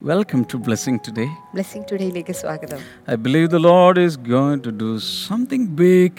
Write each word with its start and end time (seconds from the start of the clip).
Welcome 0.00 0.44
to 0.50 0.58
Blessing 0.58 0.96
Today. 1.00 1.26
Blessing 1.54 1.86
ടുഡേയിലേക്ക് 1.90 2.34
സ്വാഗതം 2.40 2.80
I 3.12 3.16
believe 3.24 3.46
the 3.54 3.60
Lord 3.64 3.96
is 3.98 4.14
going 4.28 4.60
to 4.66 4.72
do 4.82 4.90
something 5.28 5.62
big 5.80 6.12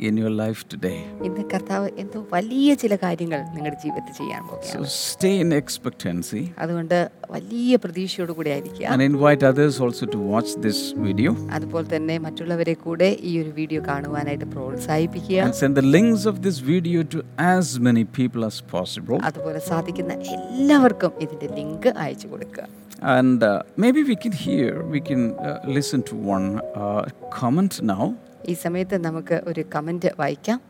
in 0.00 0.16
your 0.16 0.32
life 0.42 0.60
today. 0.72 0.98
ഇന്ന് 1.26 1.42
കർത്താവ് 1.52 1.86
എന്തോ 2.02 2.18
വലിയ 2.34 2.74
ചില 2.82 2.94
കാര്യങ്ങൾ 3.04 3.40
നിങ്ങളുടെ 3.56 3.78
ജീവിതത്തിൽ 3.84 4.14
ചെയ്യാൻ 4.20 4.42
So 4.70 4.78
stay 5.10 5.32
in 5.44 5.50
expectancy 5.60 6.42
അതുകൊണ്ട് 6.62 6.96
വലിയ 7.36 7.72
പ്രതീക്ഷയോട് 7.84 8.32
കൂടി 8.38 8.50
ആയിരിക്കുക 8.56 8.86
and 8.94 9.04
invite 9.10 9.44
others 9.50 9.76
also 9.86 10.06
to 10.14 10.20
watch 10.32 10.50
this 10.66 10.80
video 11.06 11.32
അതുപോലെ 11.58 11.88
തന്നെ 11.94 12.16
മറ്റുള്ളവരെ 12.26 12.74
കൂടെ 12.86 13.10
ഈ 13.30 13.34
ഒരു 13.42 13.52
വീഡിയോ 13.60 13.82
കാണുവാനായിട്ട് 13.90 14.48
പ്രോത്സാഹിപ്പിക്കുക 14.56 15.40
and 15.46 15.58
send 15.62 15.76
the 15.82 15.86
links 15.96 16.24
of 16.32 16.38
this 16.48 16.58
video 16.72 17.02
to 17.14 17.20
as 17.54 17.66
many 17.88 18.04
people 18.20 18.44
as 18.50 18.58
possible. 18.74 19.18
അതുപോലെ 19.30 19.62
സാധിക്കുന്ന 19.70 20.12
എല്ലാവർക്കും 20.36 21.12
ഇതിന്റെ 21.26 21.50
ലിങ്ക് 21.60 21.90
അയച്ചു 22.04 22.28
കൊടുക്കുക 22.34 22.66
And 23.14 23.42
uh, 23.42 23.50
maybe 23.76 24.02
we 24.02 24.14
can 24.14 24.32
hear, 24.34 24.82
we 24.84 25.00
can 25.00 25.22
uh, 25.40 25.60
listen 25.66 26.02
to 26.02 26.14
one 26.14 26.48
uh, 26.76 27.02
comment 27.32 27.80
now. 27.82 28.04
ഈ 28.48 28.52
സമയത്ത് 28.52 29.04
നമുക്ക് 29.04 29.40
ഒരു 29.46 29.64
കമന്റ് 29.74 30.12
വായിക്കാം. 30.18 30.60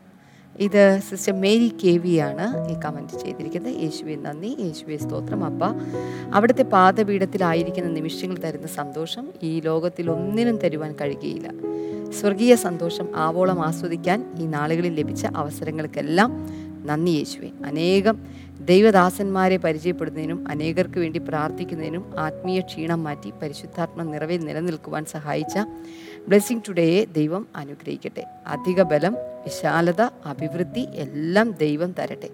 ഇത് 0.58 1.00
സിസ്റ്റർ 1.10 1.40
മേരി 1.40 1.68
കെ 1.68 1.90
വി 1.90 2.16
ആണ് 2.16 2.68
ഈ 2.68 2.74
കമന്റ് 2.84 3.24
ചെയ്തിരിക്കുന്നത്. 3.24 3.72
യേശുവെ 3.72 4.14
നന്ദി. 4.14 4.56
യേശുവെ 4.60 4.96
സ്തോത്രം. 4.96 5.44
അപ്പ 5.44 5.64
അവിടുത്തെ 6.34 6.62
പാദപീഠത്തിലായിരിക്കുന്ന 6.62 7.90
നിമിഷങ്ങൾ 7.90 8.38
തരുന്ന 8.38 8.66
സന്തോഷം 8.66 9.28
ഈ 9.42 9.60
ലോകത്തിൽ 9.60 10.10
ഒന്നിനും 10.10 10.56
തരുവാൻ 10.56 10.94
കഴിയുകയില്ല. 11.00 11.50
സ്വർഗീയ 12.10 12.54
സന്തോഷം 12.54 13.08
ആവോളം 13.16 13.66
ആസ്വദിക്കാൻ 13.66 14.34
ഈ 14.38 14.46
നാളുകളിൽ 14.46 15.00
ലഭിച്ച 15.00 15.26
അവസരങ്ങൾക്കെല്ലാം 15.26 16.48
നന്ദി 16.84 17.10
യേശുവെ. 17.10 17.50
അനേകം 17.66 18.26
ദൈവദാസന്മാരെ 18.60 19.56
പരിചയപ്പെടുന്നതിനും 19.56 20.48
അനേകർക്ക് 20.48 20.98
വേണ്ടി 20.98 21.18
പ്രാർത്ഥിക്കുന്നതിനും 21.18 22.14
ആത്മീയ 22.18 22.60
ക്ഷീണം 22.60 23.04
മാറ്റി 23.04 23.30
പരിശുദ്ധാത്മ 23.42 24.02
നിറവിൽ 24.02 24.44
നിലനിൽക്കുവാൻ 24.44 25.04
സഹായിച്ച 25.04 25.58
ബ്ലെസ്സിങ് 26.28 26.60
ടുഡേയെ 26.68 27.04
ദൈവം 27.04 27.46
അനുഗ്രഹിക്കട്ടെ. 27.56 28.24
അധിക 28.46 28.82
ബലം 28.82 29.12
വിശാലത 29.12 30.00
അഭിവൃദ്ധി 30.02 30.80
എല്ലാം 30.80 31.50
ദൈവം 31.50 31.92
തരട്ടെ. 31.92 32.28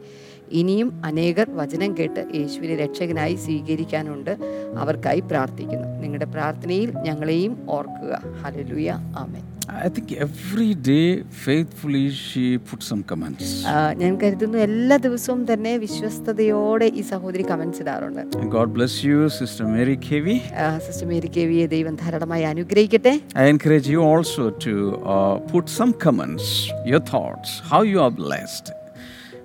ഇനിയും 0.53 1.03
അനേകർ 1.05 1.51
വചനം 1.51 1.99
കേട്ട് 1.99 2.27
യേശുവിനെ 2.35 2.77
രക്ഷകനായി 2.77 3.35
സ്വീകരിക്കാനുണ്ട്. 3.35 4.31
അവർക്കായി 4.79 5.21
പ്രാർത്ഥിക്കുന്നു. 5.21 5.89
നിങ്ങളുടെ 5.89 6.25
പ്രാർത്ഥനയിൽ 6.25 6.91
ഞങ്ങളെയും 6.91 7.67
ഓർക്കുക. 7.71 8.23
Hallelujah 8.43 8.91
amen. 8.91 9.56
I 9.69 9.89
think 9.89 10.13
every 10.13 10.75
day 10.75 11.23
faithfully 11.45 12.11
she 12.11 12.57
put 12.59 12.83
some 12.83 13.03
comments. 13.03 13.47
ആ, 13.67 13.75
ഞാൻ 14.01 14.13
കരുതുന്നു 14.23 14.59
എല്ലാ 14.67 14.97
ദിവസവും 15.07 15.41
തന്നെ 15.51 15.73
വിശ്വസ്തയോടെ 15.85 16.87
ഈ 17.01 17.03
സഹോദരി 17.13 17.45
കമൻസ് 17.51 17.81
ഇടാറുണ്ട് 17.85 18.21
And 18.41 18.51
God 18.51 18.69
bless 18.77 18.95
you, 19.09 19.17
Sister 19.39 19.65
Mary 19.75 19.97
Kevi. 20.09 20.37
ആ, 20.65 20.69
സിസ്റ്റർ 20.87 21.07
മേരി 21.13 21.31
കെ 21.37 21.45
വിയെ 21.51 21.67
ദൈവം 21.77 21.97
ധാരാളമായി 22.03 22.47
അനുഗ്രഹിക്കട്ടെ 22.53 23.15
I 23.45 23.49
encourage 23.55 23.89
you 23.95 24.03
also 24.13 24.45
to 24.67 24.75
uh, 25.15 25.35
put 25.53 25.65
some 25.79 25.93
comments, 26.07 26.47
your 26.93 27.03
thoughts, 27.13 27.51
how 27.73 27.83
you 27.93 28.01
are 28.07 28.13
blessed, 28.25 28.67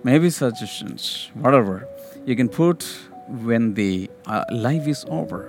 maybe 0.03 0.30
suggestions, 0.44 1.02
whatever 1.45 1.77
you 2.30 2.36
can 2.36 2.49
put 2.64 2.80
when 3.11 3.11
the 3.31 3.73
the 3.73 4.09
live 4.51 4.89
is 4.89 5.05
over 5.09 5.41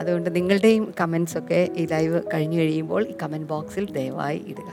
അതുകൊണ്ട് 0.00 0.34
നിങ്ങളുടെയും 0.34 0.94
comments 1.00 1.38
ഒക്കെ 1.38 1.68
ഈ 1.76 1.86
ലൈവ് 1.86 2.22
കഴിഞ്ഞു 2.34 2.58
കഴിയുമ്പോൾ 2.58 3.02
ഈ 3.06 3.14
കമന്റ് 3.22 3.46
ബോക്സിൽ 3.46 3.92
ദയവായി 3.92 4.38
ഇടുക. 4.38 4.70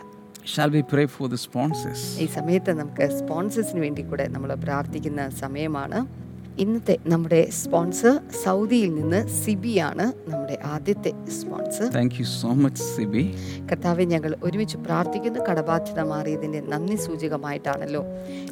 Shall 0.53 0.71
we 0.75 0.81
pray 0.93 1.05
for 1.15 1.25
the 1.33 1.39
sponsors? 1.47 2.01
ഈ 2.23 2.25
സമയത്ത് 2.25 2.71
നമുക്ക് 2.79 3.05
സ്പോൺസേഴ്സിന് 3.19 3.79
വേണ്ടി 3.79 4.01
കൂടെ 4.01 4.27
നമ്മൾ 4.27 4.55
പ്രാർത്ഥിക്കുന്ന 4.55 5.29
സമയമാണ്. 5.29 5.99
ഇന്നത്തെ 6.59 6.97
നമ്മുടെ 7.05 7.49
സ്പോൺസർ 7.49 8.19
സൗദിയിൽ 8.44 8.95
നിന്ന് 8.95 9.27
സിബിയാണ് 9.27 10.31
നമ്മുടെ 10.31 10.59
ആദ്യത്തെ 10.66 11.11
sponsor. 11.41 11.91
Thank 11.91 12.16
you 12.19 12.25
so 12.25 12.47
much 12.47 12.83
Siby 12.83 13.35
കർത്താവെ 13.71 14.03
ഞങ്ങൾ 14.03 14.35
ഒരുമിച്ച് 14.44 14.77
പ്രാർത്ഥിക്കുന്ന 14.77 15.44
കടബാധ്യത 15.44 15.99
മാറിയതിന്റെ 15.99 16.61
നന്ദി 16.61 16.95
സൂചകമായിട്ടാണല്ലോ. 16.95 18.06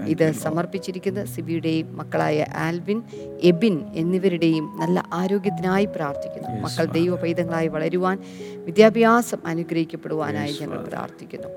ഇത് 0.06 0.32
സമർപ്പിച്ചിരിക്കുന്നത് 0.32 1.28
സിബിയുടെയും 1.28 1.98
മക്കളായ 1.98 2.46
ആൽവിൻ 2.56 3.04
എബിൻ 3.42 3.86
എന്നിവരുടെയും 3.94 4.80
നല്ല 4.80 5.10
ആരോഗ്യത്തിനായി 5.14 5.86
പ്രാർത്ഥിക്കുന്നു. 5.86 6.62
മക്കൾ. 6.62 6.86
ദൈവ 6.86 7.16
പൈതങ്ങളായി 7.16 7.68
വളരുവാൻ 7.68 8.20
വിദ്യാഭ്യാസം 8.56 9.38
അനുഗ്രഹിക്കപ്പെടുവാനായി 9.46 10.58
ഞങ്ങൾ 10.62 10.78
പ്രാർത്ഥിക്കുന്നു. 10.78 11.48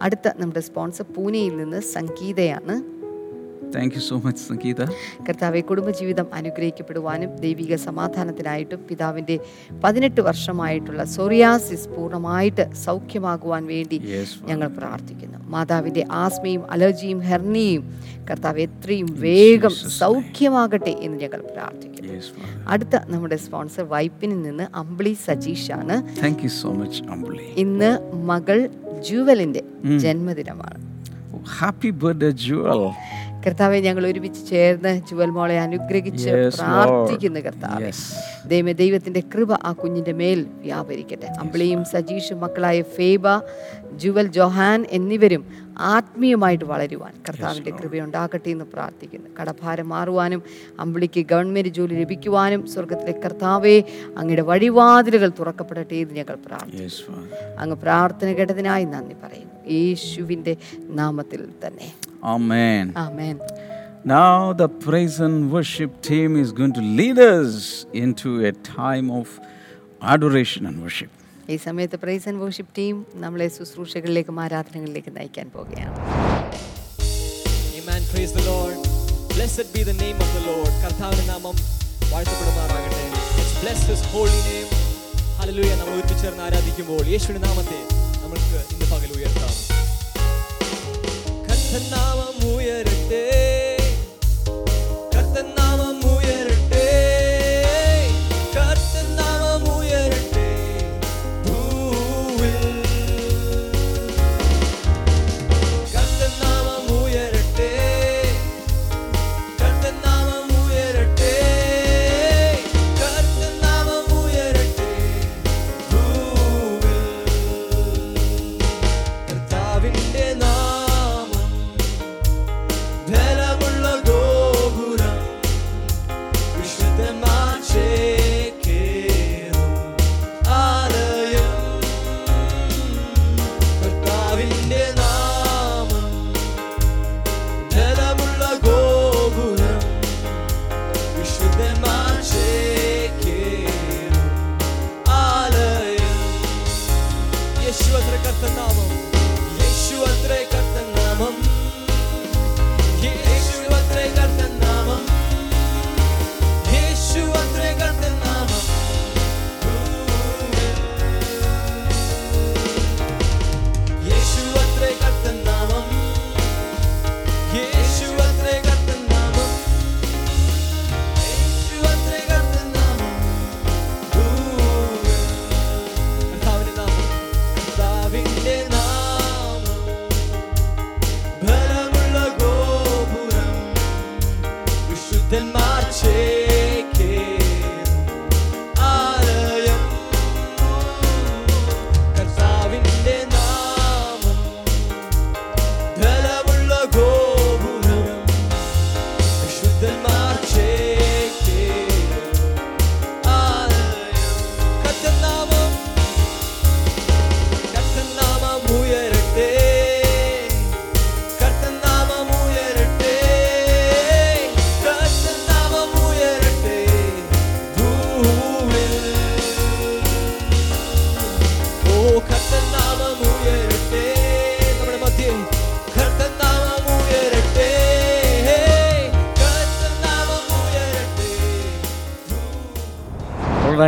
അടുത്ത 0.00 0.30
നമ്മുടെ 0.36 0.60
സ്പോൺസർ 0.60 1.04
പൂനെയിൽ 1.16 1.56
നിന്ന് 1.56 1.80
സംഗീതയാണ് 1.80 3.01
Thank 3.74 3.92
you 3.96 4.00
so 4.08 4.16
much 4.24 4.42
Sangeetha 4.48 4.80
കർത്താവെ 5.26 5.60
കുടുംബജീവിതം 5.60 6.26
അനുഗ്രഹിക്കപ്പെടുവാനും 6.38 7.30
ദൈവിക 7.44 7.74
സമാധാനത്തിനായിട്ടും 7.84 8.80
പിതാവിന്റെ 8.88 9.36
പതിനെട്ട് 9.84 10.20
വർഷമായിട്ടുള്ള 10.20 11.04
സോറിയാസിസ് 11.14 11.88
പൂർണമായിട്ട് 11.88 12.64
സൗഖ്യമാകുവാൻ 12.84 13.62
വേണ്ടി. 13.66 13.98
ഞങ്ങൾ 14.50 14.68
പ്രാർത്ഥിക്കുന്നു 14.78 15.38
മാതാവിന്റെ 15.54 16.04
ആസ്മയും 16.24 16.62
അലർജിയും 16.70 17.20
ഹെർണിയും 17.20 17.82
കർത്താവ് 18.30 18.60
എത്രയും 18.66 19.08
വേഗം. 19.24 19.74
സൗഖ്യമാകട്ടെ 19.98 20.94
എന്ന് 21.06 21.18
ഞങ്ങൾ 21.24 21.40
പ്രാർത്ഥിക്കുന്നു. 21.54 22.12
അടുത്ത 22.66 22.94
നമ്മുടെ 23.06 23.36
സ്പോൺസർ 23.36 23.84
വൈപ്പിനിൽ 23.94 24.40
നിന്ന് 24.42 24.68
അമ്പിളി 24.82 25.14
സജീഷാണ് 25.26 25.96
Thank 26.22 26.40
you 26.46 26.52
so 26.62 26.70
much, 26.80 26.98
അമ്പിളി 27.14 27.46
ഇന്ന് 27.64 27.90
മകൾ 28.32 28.60
ജൂവലിന്റെ 29.10 29.62
ജന്മദിനമാണ് 30.04 30.78
ഹാപ്പി 31.58 31.90
ബർത്ത്ഡേ 31.90 32.28
birthday, 32.28 32.32
Jewel. 32.44 32.82
കർത്താവെ 33.46 33.80
ഞങ്ങൾ 33.80 34.06
ഒരുമിച്ച് 34.06 34.50
ചേർന്ന് 34.50 35.02
ജുവൽ 35.10 35.30
മോളെ 35.30 35.60
അനുഗ്രഹിച്ച് 35.60 36.30
പ്രാർത്ഥിക്കുന്നു 36.58 37.40
കർത്താവെ. 37.40 37.90
ദൈവ 38.46 38.72
ദൈവത്തിന്റെ 38.72 39.20
കൃപ 39.20 39.52
ആ 39.52 39.72
കുഞ്ഞിന്റെ 39.72 40.12
മേൽ 40.12 40.46
വ്യാപരിക്കട്ടെ. 40.60 41.26
അമ്പിളിയും 41.26 41.84
സജീഷും 41.84 42.40
മക്കളായ 42.40 42.82
ഫേബ 42.82 43.38
ജുവൽ 43.96 44.26
ജോഹാൻ 44.26 44.86
എന്നിവരും 44.90 45.46
ആത്മീയമായിട്ട് 45.78 46.64
വളരുവാൻ 46.64 47.12
കർത്താവിന്റെ 47.28 47.70
കൃപയുണ്ടാകട്ടെ 47.70 48.50
എന്ന് 48.50 48.64
പ്രാർത്ഥിക്കുന്നു. 48.64 49.30
കടഭാരം 49.40 49.88
മാറുവാനും 49.88 50.42
അമ്പിളിക്ക് 50.78 51.26
ഗവൺമെന്റ് 51.26 51.68
ജോലി 51.68 51.94
ലഭിക്കുവാനും 51.94 52.66
സ്വർഗത്തിലെ 52.66 53.20
കർത്താവെ 53.24 53.84
അങ്ങയുടെ 54.16 54.42
വഴിവാതിലുകൾ 54.42 55.28
തുറക്കപ്പെടട്ടെ 55.28 55.94
എന്ന് 55.94 56.14
ഞങ്ങൾ 56.14 56.34
പ്രാർത്ഥിക്കുന്നു. 56.34 57.16
അങ്ങ് 57.58 57.76
പ്രാർത്ഥന 57.76 58.32
കേട്ടതിനായി 58.32 58.84
നന്ദി 58.84 59.14
പറയുന്നു. 59.14 59.72
യേശുവിന്റെ 59.72 60.56
നാമത്തിൽ 60.80 61.48
തന്നെ. 61.66 62.11
Amen. 62.33 62.85
Amen 63.05 63.37
Now, 64.11 64.33
the 64.53 64.67
praise 64.83 65.15
and 65.19 65.51
worship 65.51 65.91
team 66.01 66.29
is 66.37 66.49
going 66.51 66.73
to 66.73 66.83
lead 66.99 67.17
us 67.31 67.53
into 68.03 68.29
a 68.41 68.53
time 68.75 69.07
of 69.11 69.25
adoration 70.05 70.61
and 70.65 70.77
worship. 70.85 71.11
ഈ 71.49 71.57
സമയത്ത് 71.65 71.97
പ്രൈസ് 72.03 72.25
ആൻഡ് 72.29 72.41
വർഷിപ്പ് 72.43 72.71
ടീം 72.77 72.95
നമ്മളെ 73.23 73.47
ശുശ്രൂഷകളിലേക്കും 73.57 74.39
ആരാധനകളിലേക്ക് 74.45 75.13
നയിക്കാൻ 75.17 75.47
പോവുകയാണ് 75.55 75.95
Amen. 77.79 78.01
Praise 78.11 78.33
the 78.33 78.43
Lord. 78.43 78.75
Blessed 79.31 79.67
be 79.73 79.83
the 79.83 79.95
name 79.95 80.17
of 80.17 80.31
the 80.37 80.43
Lord. 80.49 80.71
കർത്താവിന്റെ 80.83 81.25
നാമം 81.31 81.55
വാഴ്ത്തപ്പെടുമാറാകട്ടെ 82.11 83.03
Let's 83.37 83.53
bless 83.61 83.81
his 83.91 84.01
holy 84.13 84.39
name. 84.47 84.69
Hallelujah. 85.39 85.75
നമ്മൾ 85.79 85.93
ഒരുമിച്ച് 85.95 86.17
ചേർന്ന് 86.23 86.43
ആരാധിക്കുമ്പോൾ 86.47 87.01
യേശുവിന്റെ 87.13 87.41
നാമത്തെ 87.47 87.79
നമുക്ക് 88.23 88.43
ഇന്ന് 88.73 88.87
പകൽ 88.93 89.09
ഉയർത്താം 89.17 89.40
나와 91.90 92.30
무예를 92.40 92.84
때 93.08 93.61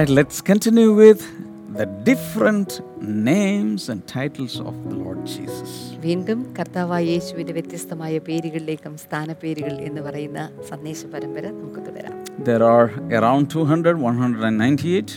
right, 0.03 0.09
let's 0.09 0.41
continue 0.41 0.93
with 0.93 1.21
the 1.71 1.85
different 2.03 2.81
names 3.01 3.89
and 3.89 4.05
titles 4.07 4.59
of 4.61 4.75
the 4.83 4.95
Lord 4.95 5.19
Jesus. 5.27 5.71
വീണ്ടും 6.01 6.39
കർത്താവായ 6.57 7.03
യേശുവിന്റെ 7.13 7.53
വ്യത്യസ്തമായ 7.53 8.13
പേരുകളിലേക്കും 8.27 8.93
സ്ഥാനപ്പേരുകൾ 9.03 9.73
എന്ന് 9.87 10.01
പറയുന്ന 10.07 10.41
സന്ദേശ 10.71 11.01
പരമ്പര 11.13 11.45
നമുക്ക് 11.57 11.81
തുടരാം 11.87 12.15
There 12.49 12.63
are 12.73 12.85
around 13.19 13.45
200, 13.53 13.95
198, 14.03 15.15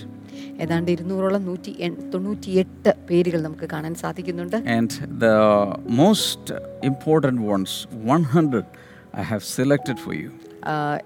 ഏതാണ്ട് 0.65 0.89
ഇരുന്നൂറോളം 0.95 1.43
നൂറ്റി 1.51 1.73
എൺ- 1.87 2.01
തൊണ്ണൂറ്റിയെട്ട് 2.13 2.93
പേരുകൾ 3.11 3.41
നമുക്ക് 3.47 3.69
കാണാൻ 3.75 3.95
സാധിക്കുന്നുണ്ട് 4.05 4.57
and 4.79 4.91
the 5.27 5.37
most 6.03 6.45
important 6.91 7.39
ones, 7.55 7.73
100, 8.17 8.65
I 9.15 9.27
have 9.33 9.45
selected 9.59 9.99
for 10.05 10.15
you. 10.23 10.31
ആ, 10.33 10.46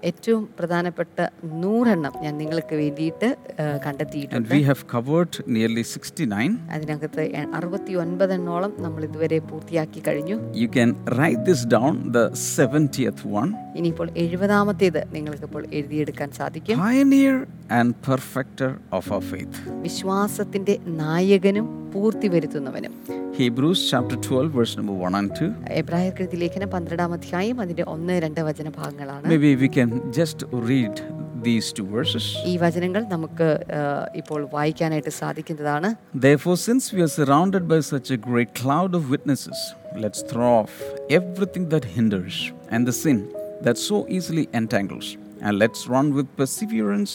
ഏറ്റവും 0.08 0.42
പ്രധാനപ്പെട്ട 0.58 1.16
നൂറെണ്ണം 1.62 2.14
ഞാൻ 2.24 2.34
നിങ്ങൾക്ക് 2.38 2.74
വേണ്ടിയിട്ട് 2.82 3.28
And 3.62 3.80
കണ്ടെത്തിയിട്ടുണ്ട് 3.84 4.50
we 4.54 4.62
have 4.70 4.82
covered 4.86 5.34
nearly 5.56 5.84
69. 5.90 6.54
അതിനകത്ത് 6.74 7.24
അറുപത്തി 7.58 7.92
ഒൻപതെണ്ണോളം 8.02 8.72
നമ്മൾ 8.84 9.02
ഇതുവരെ 9.08 9.40
പൂർത്തിയാക്കി 9.50 10.02
കഴിഞ്ഞു 10.08 10.38
You 10.62 10.68
can 10.70 10.92
write 11.16 11.42
this 11.44 11.62
down, 11.76 11.92
the 12.18 12.24
70th 12.56 13.22
one 13.34 13.48
ഇനിയിപ്പോൾ 13.78 14.08
എഴുപതാമത്തേത് 14.22 15.00
നിങ്ങൾക്ക് 15.14 15.46
ഇപ്പോൾ 15.48 15.62
എഴുതിയെടുക്കാൻ 15.78 16.30
സാധിക്കും 16.40 16.78
Pioneer 16.84 17.36
and 17.78 17.90
perfecter 18.08 18.70
of 18.92 19.06
our 19.14 19.24
faith. 19.32 19.54
വിശ്വാസത്തിന്റെ 19.86 20.74
നായകനും 21.02 21.66
പൂർത്തി 21.92 22.28
വരുത്തുന്നവനും 22.34 22.92
Hebrews 23.36 23.84
chapter 23.90 24.16
12, 24.18 24.48
verse 24.56 24.72
number 24.78 24.94
1 25.02 25.16
and 25.18 25.32
2. 25.38 25.46
എബ്രായർ 25.80 26.12
കൃതി 26.18 26.36
ലേഖനം 26.36 26.68
പന്ത്രണ്ടാം 26.74 27.12
അധ്യായം 27.16 27.56
അതിന്റെ 27.62 27.84
ഒന്ന് 27.92 28.14
രണ്ട് 28.24 28.40
വചന 28.48 28.68
ഭാഗങ്ങളാണ് 28.78 29.26
Maybe 29.51 29.55
we 29.55 29.69
can 29.69 29.89
just 30.11 30.37
read 30.71 30.95
these 31.43 31.67
two 31.71 31.85
verses. 31.87 32.25
ഈ 32.51 32.53
വചനങ്ങൾ 32.63 33.01
നമുക്ക് 33.13 33.47
ആ, 33.77 33.81
ഇപ്പോൾ 34.21 34.39
വായിക്കാനായിട്ട് 34.55 35.11
സാധിക്കുന്നതാണ് 35.21 35.89
Therefore, 36.27 36.55
since 36.67 36.85
we 36.95 37.01
are 37.05 37.11
surrounded 37.19 37.63
by 37.71 37.79
such 37.93 38.09
a 38.11 38.19
great 38.29 38.51
cloud 38.61 38.91
of 38.99 39.03
witnesses, 39.15 39.59
let's 40.03 40.21
throw 40.31 40.51
off 40.61 40.73
everything 41.19 41.65
that 41.73 41.85
hinders 41.97 42.37
and 42.73 42.81
the 42.89 42.95
sin 43.03 43.19
that 43.65 43.77
so 43.89 43.97
easily 44.17 44.45
entangles, 44.61 45.07
and 45.43 45.53
let's 45.63 45.81
run 45.95 46.07
with 46.17 46.27
perseverance 46.39 47.13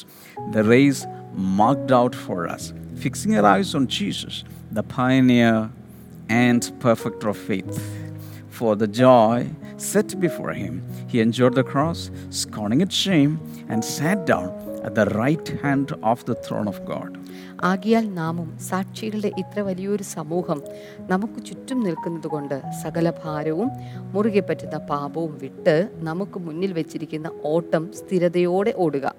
the 0.57 0.65
race 0.75 1.01
marked 1.61 1.93
out 2.01 2.15
for 2.25 2.39
us, 2.55 2.65
fixing 3.05 3.33
our 3.39 3.47
eyes 3.55 3.71
on 3.79 3.87
Jesus, 3.99 4.37
the 4.71 4.85
pioneer 4.99 5.55
and 6.45 6.63
perfecter 6.81 7.29
of 7.29 7.39
faith. 7.51 7.75
For 8.58 8.76
the 8.82 8.88
joy 8.88 9.40
set 9.76 10.10
before 10.20 10.54
him, 10.54 10.76
he 11.12 11.18
endured 11.24 11.56
the 11.56 11.64
cross, 11.72 12.00
scorning 12.42 12.82
its 12.86 12.98
shame, 13.06 13.34
and 13.70 13.80
sat 13.96 14.20
down 14.32 14.48
at 14.88 14.94
the 14.96 15.06
right 15.22 15.48
hand 15.64 15.88
of 16.12 16.20
the 16.30 16.36
throne 16.46 16.68
of 16.74 16.78
God. 16.94 17.12
ആകിയാൽ 17.64 18.06
നാമും 18.14 18.58
സാക്ഷികളുടെ 18.70 19.32
ഇത്ര 19.38 19.60
വലിയൊരു 19.60 20.04
സമൂഹം 20.04 20.60
നമുക്ക് 21.12 21.46
ചുറ്റും 21.46 21.84
നിൽക്കുന്നത് 21.84 22.28
കൊണ്ട് 22.28 22.62
സകല 22.84 23.14
ഭാരവും 23.24 23.70
മുറുകെ 24.14 24.40
പറ്റുന്ന 24.40 24.78
പാപവും 24.78 25.38
വിട്ട് 25.42 25.90
നമുക്ക് 26.08 26.40
മുന്നിൽ 26.40 26.74
വെച്ചിരിക്കുന്ന 26.74 27.32
ഓട്ടം 27.44 27.94
സ്ഥിരതയോടെ 27.94 28.74
ഓടുക. 28.78 29.14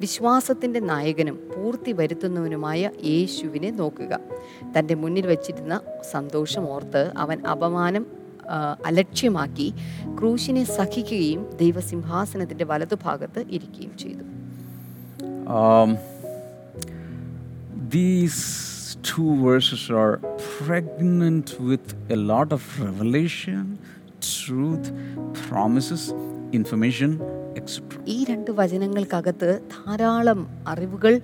വിശ്വാസത്തിന്റെ 0.00 0.80
നായകനും 0.80 1.38
പൂർത്തി 1.54 1.92
വരുത്തുന്നവനുമായ 1.92 2.90
യേശുവിനെ 3.04 3.70
നോക്കുക. 3.70 4.20
തന്റെ 4.78 4.94
മുന്നിൽ 4.94 5.26
വച്ചിരുന്ന 5.26 5.80
സന്തോഷം 6.10 6.68
ഓർത്ത് 6.68 7.12
അവൻ 7.16 7.40
അപമാനം 7.46 8.23
അലക്ഷ്യമാക്കി 8.90 9.68
ക്രൂശിനെ 10.18 10.64
സഹിക്കുകയും 10.76 11.42
ദൈവസിംഹാസനത്തിന്റെ 11.64 12.64
വലതുഭാഗത്ത് 12.64 13.42
ഇരിക്കുകയും 13.58 13.96
ചെയ്തു 13.96 14.22
Um, 15.54 15.90
these 17.90 18.38
two 19.02 19.36
verses 19.42 19.90
are 19.92 20.14
pregnant 20.58 21.48
with 21.60 21.86
a 22.10 22.16
lot 22.30 22.52
of 22.52 22.62
revelation, 22.80 23.62
truth, 24.30 24.86
promises, 25.42 26.02
information, 26.52 27.10
etc. 27.56 27.98
ഈ 28.06 28.18
രണ്ട് 28.24 28.50
വചനങ്ങൾക്കകത്ത് 28.50 29.50
ധാരാളം 29.74 30.40
അറിവുകൾ 30.66 31.14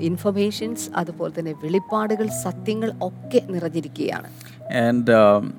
ഇൻഫർമേഷൻസ് 0.00 0.86
അതുപോലെ 0.96 1.32
തന്നെ 1.38 1.54
വെളിപ്പാടുകൾ 1.64 2.26
സത്യങ്ങൾ 2.44 2.90
ഒക്കെ 3.00 3.40
നിറഞ്ഞിരിക്കുകയാണ് 3.50 4.28
And 4.70 5.08
um, 5.10 5.54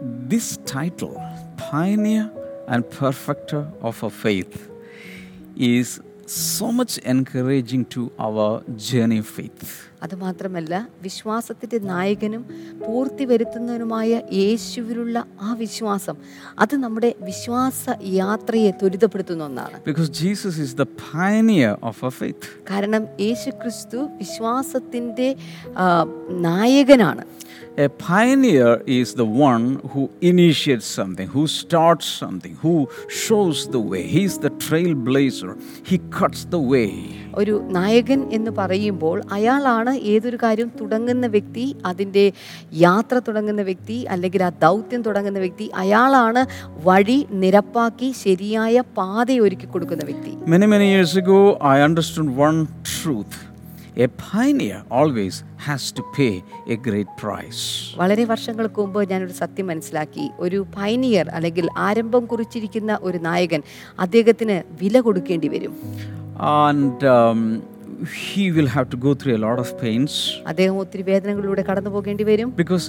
this 0.00 0.58
title, 0.58 1.14
Pioneer 1.58 2.30
and 2.68 2.88
Perfecter 2.92 3.66
of 3.80 4.02
our 4.04 4.10
Faith, 4.12 4.70
is 5.56 6.00
so 6.26 6.72
much 6.72 6.98
encouraging 6.98 7.84
to 7.86 8.10
our 8.18 8.62
journey 8.88 9.18
of 9.18 9.26
faith. 9.28 9.88
അതുമാത്രമല്ല 10.02 10.74
വിശ്വാസത്തിന്റെ 11.02 11.78
നായകനും 11.90 12.40
പൂർത്തി 12.86 13.24
വരുത്തുന്നവനുമായ 13.24 14.10
യേശുവിലുള്ള 14.38 15.16
ആ 15.40 15.50
വിശ്വാസം 15.54 16.16
അത് 16.62 16.74
നമ്മുടെ 16.74 17.10
വിശ്വാസ 17.20 17.84
യാത്രയെ 18.20 18.70
ത്വരിതപ്പെടുത്തുന്ന 18.80 19.44
ഒന്നാണ് 19.44 19.76
Because 19.84 20.10
Jesus 20.22 20.56
is 20.64 20.72
the 20.74 20.88
pioneer 21.12 21.72
of 21.90 21.98
our 22.04 22.14
faith. 22.20 22.42
കാരണം 22.70 23.04
യേശു 23.26 23.50
ക്രിസ്തു 23.62 24.00
വിശ്വാസത്തിന്റെ 24.22 25.28
നായകനാണ് 26.48 27.24
A 27.77 27.87
pioneer 28.01 28.69
is 28.97 29.13
the 29.13 29.25
one 29.25 29.65
who 29.91 30.03
initiates 30.23 30.87
something, 30.91 31.27
who 31.29 31.43
starts 31.57 32.07
something, 32.21 32.53
who 32.57 32.75
shows 33.21 33.67
the 33.69 33.81
way. 33.81 34.03
He's 34.07 34.37
the 34.39 34.51
trailblazer. 34.65 35.51
He 35.83 35.97
cuts 36.11 36.41
the 36.47 36.61
way. 36.73 36.89
ഒരു 37.39 37.55
നായകൻ 37.75 38.19
എന്ന് 38.35 38.51
പറയുമ്പോൾ 38.59 39.17
അയാളാണ് 39.35 39.91
ഏതൊരു 40.13 40.37
കാര്യം 40.43 40.69
തുടങ്ങുന്ന 40.79 41.25
വ്യക്തി 41.35 41.65
അതിൻ്റെ 41.89 42.23
യാത്ര 42.85 43.15
തുടങ്ങുന്ന 43.27 43.63
വ്യക്തി 43.69 43.97
അല്ലെങ്കിൽ 44.13 44.43
ആ 44.43 44.51
ദൗത്യം 44.65 45.01
തുടങ്ങുന്ന 45.07 45.39
വ്യക്തി 45.45 45.67
അയാളാണ് 45.83 46.43
വഴി 46.87 47.19
നിരപ്പാക്കി 47.43 48.09
ശരിയായ 48.25 48.75
പാത 48.99 49.29
ഒരുക്കി 49.47 49.69
കൊടുക്കുന്ന 49.75 50.05
വ്യക്തി 50.11 50.33
Many, 50.55 50.67
many 50.75 50.87
years 50.95 51.13
ago, 51.17 51.39
I 51.73 51.81
understood 51.89 52.29
one 52.47 52.59
truth. 52.95 53.35
A 53.96 54.08
pioneer 54.08 54.84
always 54.90 55.44
has 55.58 55.92
to 55.92 56.02
pay 56.16 56.42
a 56.66 56.76
great 56.76 57.08
price. 57.16 57.60
വളരെ 57.96 58.24
വർഷങ്ങൾക്ക് 58.24 58.78
മുമ്പ് 58.80 59.00
ഞാനൊരു 59.10 59.32
സത്യം 59.32 59.66
മനസ്സിലാക്കി 59.66 60.24
ഒരു 60.38 60.58
പൈനിയർ 60.76 61.26
അല്ലെങ്കിൽ 61.28 61.66
ആരംഭം 61.78 62.26
കുറിച്ചിരിക്കുന്ന 62.26 62.98
ഒരു 63.02 63.18
നായകൻ 63.18 63.62
അദ്ദേഹത്തിന് 63.98 64.56
വില 64.82 65.00
കൊടുക്കേണ്ടി 65.00 65.50
വരും 65.56 65.74
And 66.64 67.04
um, 67.06 67.40
he 68.31 68.51
will 68.51 68.67
have 68.67 68.87
to 68.89 68.97
go 68.97 69.11
through 69.13 69.35
a 69.35 69.41
lot 69.43 69.57
of 69.59 69.69
pains 69.81 70.13
അദ്ദേഹം 70.51 70.75
ഒത്തിരി 70.83 71.03
വേദനകളിലൂടെ 71.09 71.63
കടന്നു 71.69 71.91
പോകേണ്ടി 71.95 72.23
വരും 72.29 72.49
because 72.61 72.85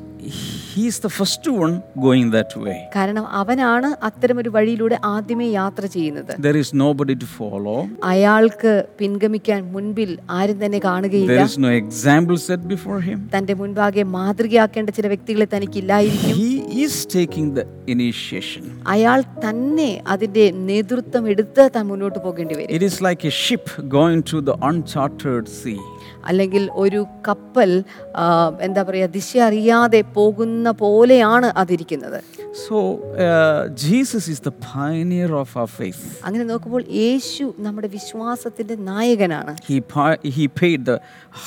he's 0.71 0.97
the 1.07 1.13
first 1.19 1.45
one 1.63 1.75
going 2.07 2.27
that 2.37 2.53
way. 2.65 2.77
കാരണം 2.97 3.25
അവനാണ് 3.41 3.89
അത്തരമൊരു 4.09 4.51
വഴിയിലൂടെ 4.57 4.97
ആദ്യമേ 5.15 5.49
യാത്ര 5.61 5.85
ചെയ്യുന്നത് 5.97 6.33
There 6.49 6.59
is 6.63 6.71
nobody 6.85 7.17
to 7.23 7.29
follow. 7.39 7.79
അയാൾക്ക് 8.13 8.73
പിൻഗമിക്കാൻ 9.01 9.63
മുൻപിൽ 9.77 10.11
ആരും 10.39 10.59
തന്നെ 10.65 10.81
കാണുകയില്ല 10.89 11.33
There 11.33 11.49
is 11.51 11.57
no 11.67 11.73
example 11.83 12.39
set 12.49 12.63
before 12.75 13.01
him. 13.09 13.19
തന്റെ 13.37 13.57
മുൻപാകെ 13.63 14.05
മാതൃകയാക്കേണ്ട 14.19 14.91
ചില 14.99 15.07
വ്യക്തികളെ 15.15 15.49
തനിക്കില്ലായിരിക്കും 15.57 16.37
He 16.39 16.51
is 16.85 16.95
taking 17.17 17.49
the 17.59 17.65
initiation. 17.95 18.63
അയാൾ 18.95 19.19
തന്നെ 19.45 19.91
അതിന്റെ 20.15 20.45
നേതൃത്വം 20.69 21.25
എടുത്ത് 21.33 21.63
താൻ 21.77 21.85
മുന്നോട്ട് 21.93 22.19
പോകേണ്ടി 22.27 22.55
വരും 22.61 22.75
It 22.79 22.85
is 22.91 22.97
like 23.09 23.25
a 23.25 23.35
ship 23.43 23.67
going 23.99 24.21
to 24.33 24.39
the 24.43 24.57
uncharted 24.63 24.95
sea. 24.95 25.02
അല്ലെങ്കിൽ 26.28 26.70
ഒരു 26.76 27.06
കപ്പൽ 27.28 27.72
ആ, 28.16 28.26
എന്താ 28.62 28.84
പറയുക 28.84 29.06
ദിശ 29.18 29.38
അറിയാതെ 29.50 30.02
പോകുന്ന 30.20 30.72
പോലെയാണ് 30.84 31.50
അതിരിക്കുന്നത് 31.64 32.22
So, 32.58 32.78
uh, 33.26 33.62
Jesus 33.84 34.28
is 34.28 34.40
the 34.40 34.52
pioneer 34.66 35.30
of 35.34 35.50
our 35.58 35.70
faith. 35.78 36.02
അങ്ങനെ 36.26 36.44
നോക്കുമ്പോൾ 36.44 36.82
യേശു 37.00 37.54
നമ്മുടെ 37.60 37.88
വിശ്വാസത്തിന്റെ 37.88 38.76
നായകനാണ് 38.90 39.54
He, 39.70 39.78
pi- 39.94 40.20
he 40.38 40.46
paid 40.62 40.86
the 40.86 40.98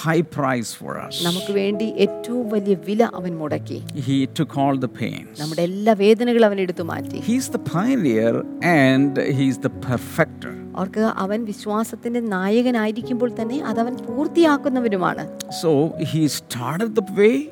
high 0.03 0.23
price 0.39 0.73
for 0.81 0.93
us. 1.07 1.15
നമുക്ക് 1.25 1.53
വേണ്ടി 1.53 1.87
ഏറ്റവും 2.07 2.49
വലിയ 2.49 2.77
വില 2.89 3.03
അവൻ 3.21 3.35
മുടക്കി 3.39 3.79
He 4.09 4.27
took 4.41 4.57
all 4.63 4.77
the 4.77 4.93
pains. 5.03 5.33
നമ്മുടെ 5.41 5.63
എല്ലാ 5.63 5.95
വേദനകളും 6.05 6.49
അവൻ 6.51 6.61
എടുത്തു 6.61 6.83
മാറ്റി 6.93 7.21
He's 7.31 7.49
the 7.49 7.63
pioneer 7.75 8.35
and 8.83 9.13
he's 9.39 9.59
the 9.59 9.73
perfecter. 9.91 10.55
അവർക്ക് 10.79 11.01
അവൻ 11.01 11.45
വിശ്വാസത്തിന്റെ 11.45 12.21
നായകനായിരിക്കുമ്പോൾ 12.21 13.33
തന്നെ 13.41 13.65
അതവൻ 13.65 13.97
പൂർത്തിയാക്കുന്നവരുമാണ്. 13.97 15.53
So 15.63 15.87
he 16.03 16.27
started 16.27 16.97
the 16.97 17.01
way 17.11 17.43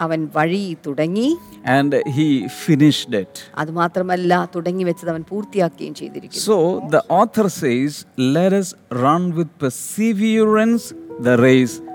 അവൻ 0.00 0.28
വഴി 0.36 0.76
തുടങ്ങി. 0.86 1.36
ആൻഡ് 1.66 2.02
ഹി 2.08 2.46
ഫിനിഷ്ഡ് 2.64 3.16
ഇറ്റ് 3.16 3.58
അത് 3.58 3.70
മാത്രമല്ല 3.70 4.48
തുടങ്ങി 4.54 4.84
വെച്ചത് 4.84 5.10
അവൻ 5.10 5.24
പൂർത്തിയാക്കുകയും 5.28 5.94
ചെയ്തിരിക്കുന്നു. 5.94 6.44
So 6.44 6.88
the 6.88 6.96
author 6.96 7.48
says 7.48 8.06
let 8.20 8.56
us 8.56 8.74
run 8.92 9.36
with 9.36 9.48
perseverance 9.62 10.94
the 11.24 11.36
race 11.36 11.89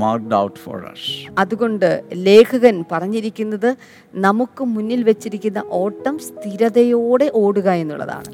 marked 0.00 0.32
out 0.32 0.56
for 0.58 0.76
us. 0.84 1.02
അതുകൊണ്ട് 1.42 1.86
ലേഖകൻ 2.26 2.76
പറഞ്ഞിരിക്കുന്നത് 2.90 3.70
നമുക്ക് 4.26 4.62
മുന്നിൽ 4.74 5.00
വെച്ചിരിക്കുന്ന 5.08 5.60
ഓട്ടം 5.80 6.14
സ്ഥിരതയോടെ 6.26 7.26
ഓടുക 7.42 7.68
എന്നുള്ളതാണ് 7.82 8.28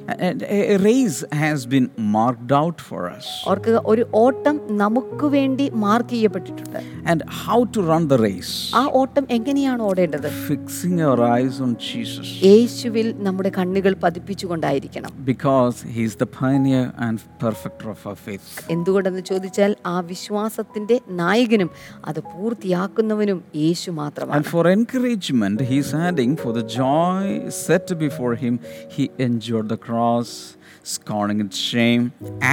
a 0.58 0.76
race 0.86 1.18
has 1.42 1.60
been 1.66 1.86
marked 2.16 2.52
out 2.60 2.78
for 2.88 3.02
us. 3.10 3.26
ഓർക്കുക 3.52 3.82
ഒരു 3.92 4.04
ഓട്ടം 4.24 4.56
നമുക്ക് 4.82 5.28
വേണ്ടി 5.36 5.66
മാർക്ക് 5.84 6.12
ചെയ്യപ്പെട്ടിട്ടുണ്ട് 6.14 6.78
And 7.12 7.20
how 7.42 7.58
to 7.74 7.80
run 7.90 8.04
the 8.08 8.20
race? 8.28 8.52
ആ 8.78 8.84
ഓട്ടം 9.00 9.24
എങ്ങനെയാണ് 9.38 9.82
ഓടേണ്ടത് 9.88 10.28
Fixing 10.48 10.96
our 11.08 11.20
eyes 11.30 11.56
on 11.60 11.72
Jesus. 11.88 12.26
യേശുവിൽ 12.48 13.08
നമ്മുടെ 13.26 13.52
കണ്ണുകൾ 13.58 13.94
പതിപ്പിച്ചുകൊണ്ടായിരിക്കണം 14.04 15.12
Because 15.26 15.76
He's 15.96 16.16
the 16.16 16.30
pioneer 16.38 16.84
and 16.98 17.16
perfecter 17.38 17.88
of 17.90 18.02
our 18.06 18.18
faith. 18.26 18.46
എന്തുകൊണ്ടെന്ന് 18.74 19.24
ചോദിച്ചാൽ 19.30 19.72
ആ 19.86 19.96
വിശ്വാസത്തിന്റെ 20.10 20.96
നായകനും 21.46 21.70
അത് 22.10 22.20
പൂർത്തിയാക്കുന്നവനും 22.32 23.38
യേശു 23.62 23.90
മാത്രമാണ് 24.00 24.34
And 24.36 24.46
for 24.54 24.64
encouragement, 24.70 25.58
he 25.70 25.78
is 25.84 25.90
adding, 26.06 26.32
for 26.36 26.52
the 26.58 26.66
joy 26.80 27.22
set 27.64 27.88
before 27.98 28.34
Him, 28.36 28.54
He 28.94 29.04
endured 29.26 29.68
the 29.68 29.80
cross, 29.86 30.30
scorning 30.86 31.38
its 31.44 31.58
shame, 31.70 32.02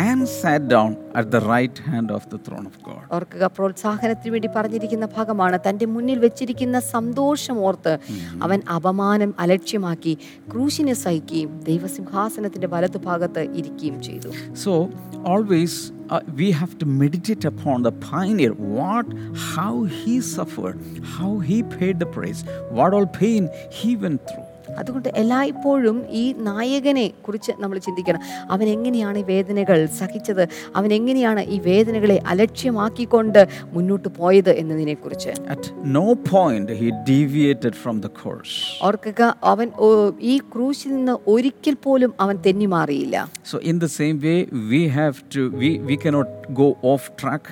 and 0.03 0.19
sat 0.33 0.63
down 0.67 0.91
at 1.19 1.27
the 1.35 1.41
right 1.53 1.77
hand 1.87 2.07
of 2.17 2.23
the 2.31 2.39
throne 2.45 2.67
of 2.71 2.75
God. 2.87 3.01
ഓർക്കുക 3.17 3.49
പ്രോത്സാഹനത്തിന് 3.57 4.31
വേണ്ടി 4.35 4.49
പറഞ്ഞിരിക്കുന്ന 4.55 5.07
ഭാഗമാണ് 5.15 5.57
തന്റെ 5.67 5.87
മുന്നിൽ 5.95 6.19
വെച്ചിരിക്കുന്ന 6.25 6.77
സന്തോഷം 6.95 7.57
ഓർത്ത് 7.67 7.93
അവൻ 8.45 8.61
അപമാനം 8.77 9.33
അലക്ഷ്യമാക്കി 9.45 10.13
ക്രൂശിനെ 10.53 10.95
സഹിക്കുകയും 11.03 11.51
ദൈവസിംഹാസനത്തിന്റെ 11.71 12.69
വലതുഭാഗത്ത് 12.75 13.43
ഇരിക്കുകയും 13.61 13.97
ചെയ്തു 14.07 14.31
So, 14.65 14.73
always 15.33 15.73
uh, 16.13 16.21
we 16.35 16.51
have 16.51 16.77
to 16.77 16.85
meditate 16.85 17.43
upon 17.43 17.81
the 17.81 17.91
pioneer, 17.91 18.53
what, 18.53 19.05
how 19.35 19.83
he 19.83 20.21
suffered, 20.21 20.79
how 21.03 21.39
he 21.39 21.63
paid 21.63 21.97
the 21.99 22.05
price, 22.05 22.43
what 22.69 22.93
all 22.93 23.07
pain 23.07 23.49
he 23.71 23.95
went 23.95 24.21
through. 24.29 24.42
അതുകൊണ്ട് 24.77 25.09
എല്ലായ്പ്പോഴും 25.15 26.05
ഈ 26.09 26.33
നായകനെ 26.33 27.07
കുറിച്ച് 27.07 27.51
നമ്മൾ 27.59 27.77
ചിന്തിക്കണം. 27.77 28.21
അവൻ 28.49 28.67
എങ്ങനെയാണ് 28.69 29.17
ഈ 29.17 29.21
വേദനകൾ 29.21 29.85
സഹിച്ചത്? 29.85 30.47
അവൻ 30.75 30.93
എങ്ങനെയാണ് 30.93 31.41
ഈ 31.45 31.59
വേദനകളെ 31.59 32.21
അലക്ഷ്യമാക്കിക്കൊണ്ട് 32.27 33.47
മുന്നോട്ട് 33.63 34.07
പോയത് 34.07 34.49
എന്നതിനെക്കുറിച്ച്? 34.49 35.29
At 35.29 35.63
no 35.99 36.07
point 36.33 36.69
he 36.69 36.89
deviated 37.09 37.73
from 37.83 38.01
the 38.01 38.11
course. 38.23 38.55
ഓർക്കുക 38.83 39.35
അവൻ 39.43 39.71
ഈ 40.21 40.37
ക്രൂശിൽ 40.37 40.95
നിന്ന് 40.95 41.17
ഒരിക്കൽ 41.27 41.75
പോലും 41.83 42.13
അവൻ 42.19 42.35
തെന്നിമാറിയില്ല. 42.45 43.27
So, 43.43 43.59
in 43.71 43.79
the 43.81 43.91
same 43.99 44.17
way, 44.27 44.39
we 44.73 44.81
have 44.99 45.17
to, 45.35 45.41
we 45.57 45.71
we 45.89 45.97
cannot 46.03 46.29
go 46.61 46.67
off 46.93 47.05
track. 47.21 47.43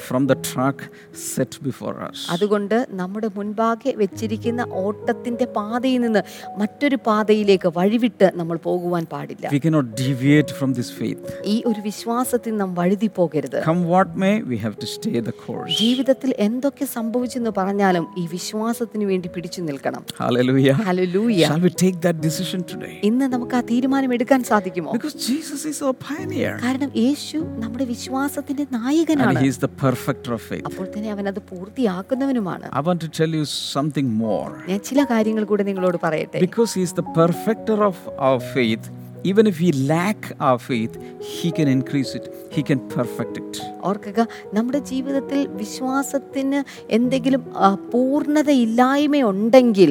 From 0.00 0.22
the 0.26 0.36
track 0.48 0.86
set 1.26 1.52
before 1.62 1.94
us. 2.00 2.18
അതുകൊണ്ട് 2.34 2.76
നമ്മുടെ 2.94 3.28
മുൻപാകെ 3.36 3.92
വെച്ചിരിക്കുന്ന 4.00 4.62
ഓട്ടത്തിന്റെ 4.82 5.46
പാതയിൽ 5.56 6.00
നിന്ന് 6.00 6.22
മറ്റൊരു 6.58 6.98
പാതയിലേക്ക് 7.08 7.44
വഴിവിട്ട് 7.78 8.28
നമ്മൾ 8.36 8.56
പോകുവാൻ 8.66 9.04
പാടില്ല 9.12 9.44
We 9.50 9.60
cannot 9.60 9.88
deviate 10.00 10.52
from 10.58 10.70
this 10.74 10.90
faith. 10.92 11.22
ഈ 11.46 11.56
ഒരു 11.70 11.80
വിശ്വാസത്തിൽ 11.88 12.54
നാം 12.56 12.72
വഴുതി 12.80 13.10
പോകരുത് 13.18 13.58
Come 13.64 13.82
what 13.94 14.10
may, 14.16 14.34
we 14.44 14.58
have 14.58 14.76
to 14.78 14.88
stay 14.88 15.14
the 15.22 15.36
course. 15.40 15.72
ജീവിതത്തിൽ 15.80 16.30
എന്തൊക്കെ 16.46 16.86
സംഭവിച്ചെന്ന് 16.96 17.52
പറഞ്ഞാലും 17.58 17.84
ഈ 18.16 18.26
വിശ്വാസത്തിന് 18.36 19.06
വേണ്ടി 19.10 19.30
പിടിച്ചു 19.36 19.60
നിൽക്കണം 19.68 20.02
Hallelujah. 20.20 20.76
Hallelujah 20.88 21.40
Shall 21.46 21.62
we 21.62 21.72
take 21.78 21.98
that 22.00 22.18
decision 22.20 22.60
today? 22.72 22.94
ഇന്ന് 23.08 23.26
നമുക്ക് 23.34 23.56
ആ 23.56 23.64
തീരുമാനം 23.70 24.10
എടുക്കാൻ 24.16 24.40
സാധിക്കുമോ 24.50 24.92
Because 24.96 25.16
Jesus 25.28 25.62
is 25.66 25.78
our 25.82 25.96
pioneer. 26.04 26.54
കാരണം 26.64 26.90
യേശു 27.02 27.38
നമ്മുടെ 27.62 27.86
വിശ്വാസത്തിന്റെ 27.92 28.66
നായകനാണ് 28.78 29.38
He 29.38 29.48
is 29.48 29.58
the 29.58 29.72
perfecter 29.86 30.32
of 30.32 30.42
faith. 30.50 30.66
അപ്പോൾ 30.70 30.86
തന്നെ 30.94 31.10
അവൻ 31.14 31.24
അത് 31.32 31.40
പൂർത്തിയാക്കുന്നവനുമാണ് 31.52 32.66
I 32.72 32.84
want 32.88 33.00
to 33.00 33.10
tell 33.20 33.34
you 33.38 33.44
something 33.74 34.08
more. 34.26 34.50
ഞാൻ 34.70 34.80
ചില 34.90 35.00
കാര്യങ്ങൾ 35.12 35.44
കൂടെ 35.52 35.66
നിങ്ങളോട് 35.70 35.98
പറയട്ടെ 36.06 36.40
Because 36.46 36.72
He 36.78 36.84
is 36.88 36.94
the 37.00 37.06
perfecter 37.20 37.78
of 37.90 37.96
our 38.26 38.40
faith, 38.56 38.84
even 39.24 39.44
if 39.50 39.56
we 39.60 39.70
lack 39.92 40.20
our 40.40 40.58
faith, 40.70 40.92
He 41.34 41.48
can 41.56 41.68
increase 41.68 42.12
it, 42.18 42.24
He 42.56 42.62
can 42.68 42.80
perfect 42.90 43.34
it. 43.42 43.52
ഓർക്കുക 43.90 44.20
നമ്മുടെ 44.56 44.80
ജീവിതത്തിൽ 44.90 45.40
വിശ്വാസത്തിന് 45.60 46.60
എന്തെങ്കിലും 46.90 47.42
ആ, 47.58 47.68
പൂർണതയില്ലായ്മയുണ്ടെങ്കിൽ 47.92 49.90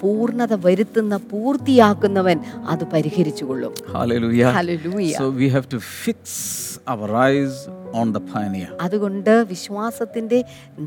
പൂർണത 0.00 0.54
വരുത്തുന്ന 0.64 1.14
പൂർത്തിയാക്കുന്നവൻ 1.30 2.38
അത് 2.72 2.84
പരിഹരിച്ചുകൊള്ളും 2.94 3.72
Hallelujah. 3.94 4.50
Hallelujah. 4.58 5.18
So 5.20 5.26
we 5.42 5.48
have 5.48 5.68
to 5.74 5.78
fix 6.04 6.20
our 6.86 7.08
eyes 7.26 7.54
on 8.00 8.08
the 8.12 8.22
pioneer. 8.32 8.68
അതുകൊണ്ട് 8.86 9.32
വിശ്വാസത്തിന്റെ 9.52 10.38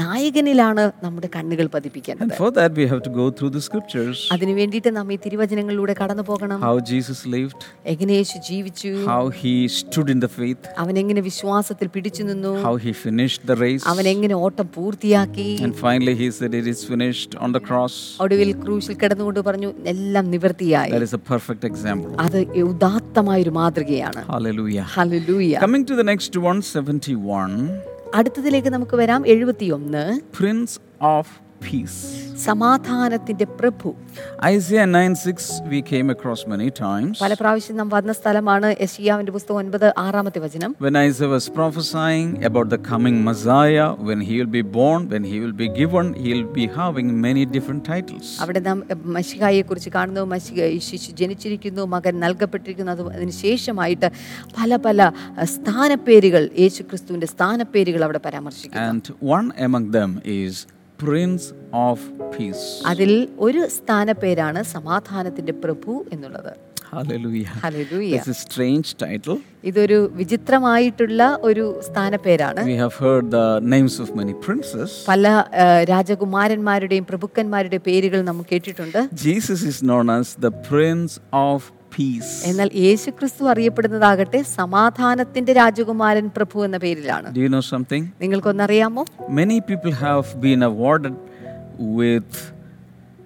നായകനിലാണ് 0.04 0.84
നമ്മുടെ 1.06 1.30
കണ്ണുകൾ 1.36 1.66
പതിപ്പിക്കേണ്ടത് 1.76 2.26
And 2.26 2.34
for 2.42 2.50
that, 2.58 2.72
we 2.80 2.86
have 2.92 3.02
to 3.08 3.12
go 3.20 3.26
through 3.38 3.52
the 3.58 3.64
scriptures 3.68 4.18
അതിനു 4.36 4.54
വേണ്ടിയിട്ട് 4.60 4.92
നാം 4.98 5.08
ഈ 5.14 5.20
തിരുവചനങ്ങളിലൂടെ 5.26 5.94
കടന്നു 6.02 6.26
പോകണം 6.30 6.60
how 6.68 6.76
Jesus 6.92 7.20
lived, 7.36 7.62
എങ്ങനെ 7.94 8.14
യേശു 8.20 8.38
ജീവിച്ചു 8.50 8.92
how 9.12 9.24
He 9.42 9.54
stood 9.80 10.10
in 10.16 10.22
the 10.26 10.32
faith, 10.40 10.64
അവൻ 10.84 10.96
എങ്ങനെ 11.04 11.24
വിശ്വാസത്തിൽ 11.30 11.90
പിടിച്ചു 11.96 12.26
നിന്നു 12.32 12.54
how 12.68 12.76
He 12.86 12.94
finished 13.06 13.42
the 13.52 13.58
race. 13.66 13.86
അവൻ 13.94 14.08
എങ്ങനെ 14.14 14.38
ഓട്ടം 14.46 14.68
പൂർത്തിയാക്കി 14.78 15.48
And 15.68 15.76
finally, 15.86 16.16
He 16.22 16.30
said, 16.40 16.54
It 16.62 16.68
is 16.74 16.82
finished 16.92 17.32
on 17.44 17.52
the 17.58 17.64
cross. 17.70 17.96
ഒടുവിൽ 18.26 18.52
ക്രൂശിൽ 18.64 18.98
കിടന്നുകൊണ്ട് 19.04 19.42
പറഞ്ഞു 19.50 19.72
എല്ലാം 19.94 20.26
നിവൃത്തിയായി 20.36 20.94
That 20.96 21.08
is 21.10 21.16
a 21.20 21.24
perfect 21.34 21.64
example. 21.72 22.12
അത് 22.28 22.40
ഉദാത്തമായൊരു 22.74 23.54
മാതൃകയാണ് 23.60 24.22
Hallelujah. 24.34 24.86
Hallelujah. 24.98 25.60
Coming 25.60 25.86
to 25.86 25.96
the 25.96 26.08
next 26.12 26.34
one, 26.50 26.60
71, 27.00 27.82
അടുത്തതിലേക്ക് 28.16 28.68
നമുക്ക് 28.68 28.96
വരാം 28.98 29.28
എഴുപത്തിയൊന്ന്. 29.28 30.20
Prince 30.38 30.80
of 31.04 31.26
Peace. 31.62 32.00
സമാധാനത്തിന്റെ 32.44 33.46
പ്രഭു 33.60 33.90
Isaiah 34.50 34.86
9:6 34.90 35.48
we 35.72 35.80
came 35.90 36.08
across 36.14 36.42
many 36.54 36.68
times. 36.80 37.14
പല 37.24 37.34
പ്രാവശ്യം 37.34 37.76
നാം 37.80 37.90
വന്ന 37.90 38.12
സ്ഥലമാണ് 38.14 38.68
യശിയാവിന്റെ 38.84 39.32
പുസ്തകം 39.32 39.58
ഒൻപത് 39.62 39.88
ആറാമത്തെ 40.04 40.40
വചനം 40.46 40.72
When 40.86 40.98
Isaiah 41.08 41.32
was 41.36 41.48
prophesying 41.58 42.30
about 42.50 42.70
the 42.76 42.80
coming 42.92 43.18
Messiah, 43.30 43.90
when 44.10 44.22
he 44.30 44.36
will 44.40 44.54
be 44.60 44.64
born, 44.78 45.02
when 45.14 45.26
he 45.32 45.38
will 45.44 45.58
be 45.64 45.70
given, 45.82 46.08
he 46.24 46.30
will 46.34 46.50
be 46.62 46.68
having 46.80 47.10
many 47.28 47.44
different 47.56 47.84
titles. 47.92 48.26
അവിടെ 48.46 48.62
നാം 48.70 48.80
മഷികായെ 49.18 49.62
കുറിച്ച് 49.70 49.92
കാണുന്നു 49.98 50.24
ഈ 50.70 50.80
ശിശു 50.90 51.12
ജനിച്ചിരിക്കുന്നു 51.22 51.86
മകൻ 51.96 52.16
നൽകപ്പെട്ടിരിക്കുന്നു 52.26 52.92
അത് 52.96 53.04
അതിന് 53.18 53.36
ശേഷമായിട്ട് 53.46 54.10
പല 54.60 54.76
പല 54.88 55.00
സ്ഥാനപ്പേരുകൾ 55.56 56.44
യേശു 56.64 56.84
ക്രിസ്തുവിന്റെ 56.90 57.30
സ്ഥാനപ്പേരുകൾ 57.36 58.04
അവിടെ 58.08 58.24
പരാമർശിക്കുന്നു 58.28 58.86
And 58.90 59.06
one 59.38 59.48
among 59.68 59.88
them 59.92 60.12
is 60.40 60.54
Prince 61.00 61.44
of 61.74 62.00
Peace. 62.36 62.64
അതിൽ 62.86 63.12
ഒരു 63.40 63.62
സ്ഥാനപ്പേരാണ് 63.68 64.62
സമാധാനത്തിന്റെ 64.76 65.54
പ്രഭു 65.64 65.94
എന്നുള്ളത്. 66.12 66.52
ഇതൊരു 69.64 69.98
വിചിത്രമായിട്ടുള്ള 70.16 71.22
ഒരു 71.42 71.66
സ്ഥാനപ്പേരാണ് 71.88 72.62
We 72.66 72.78
have 72.84 72.96
heard 73.06 73.26
the 73.32 73.48
names 73.76 73.96
of 74.00 74.10
many 74.16 74.36
princes. 74.46 74.90
പല 75.08 75.28
രാജകുമാരന്മാരുടെയും 75.90 77.06
പ്രഭുക്കന്മാരുടെയും 77.06 77.86
പേരുകൾ 77.90 78.22
നാം 78.22 78.40
കേട്ടിട്ടുണ്ട് 78.52 79.02
Jesus 79.28 79.62
is 79.72 79.80
known 79.90 80.10
as 80.20 80.30
the 80.48 80.54
Prince 80.72 81.16
of 81.46 81.60
Peace. 81.92 82.32
എന്നാൽ 82.46 82.70
യേശു 82.84 83.10
ക്രിസ്തു 83.18 83.44
അറിയപ്പെടുന്നതാകട്ടെ 83.52 84.40
സമാധാനത്തിന്റെ 84.56 85.54
രാജകുമാരൻ 85.54 86.28
പ്രഭു 86.38 86.66
എന്ന 86.68 86.78
പേരിലാണ് 86.86 87.28
Do 87.36 87.42
you 87.46 87.52
know 87.56 87.64
something? 87.74 88.04
നിങ്ങൾക്കൊന്നറിയാമോ 88.24 89.04
Many 89.42 89.58
people 89.62 89.96
have 90.06 90.28
been 90.42 90.64
awarded 90.64 91.16
with 92.00 92.32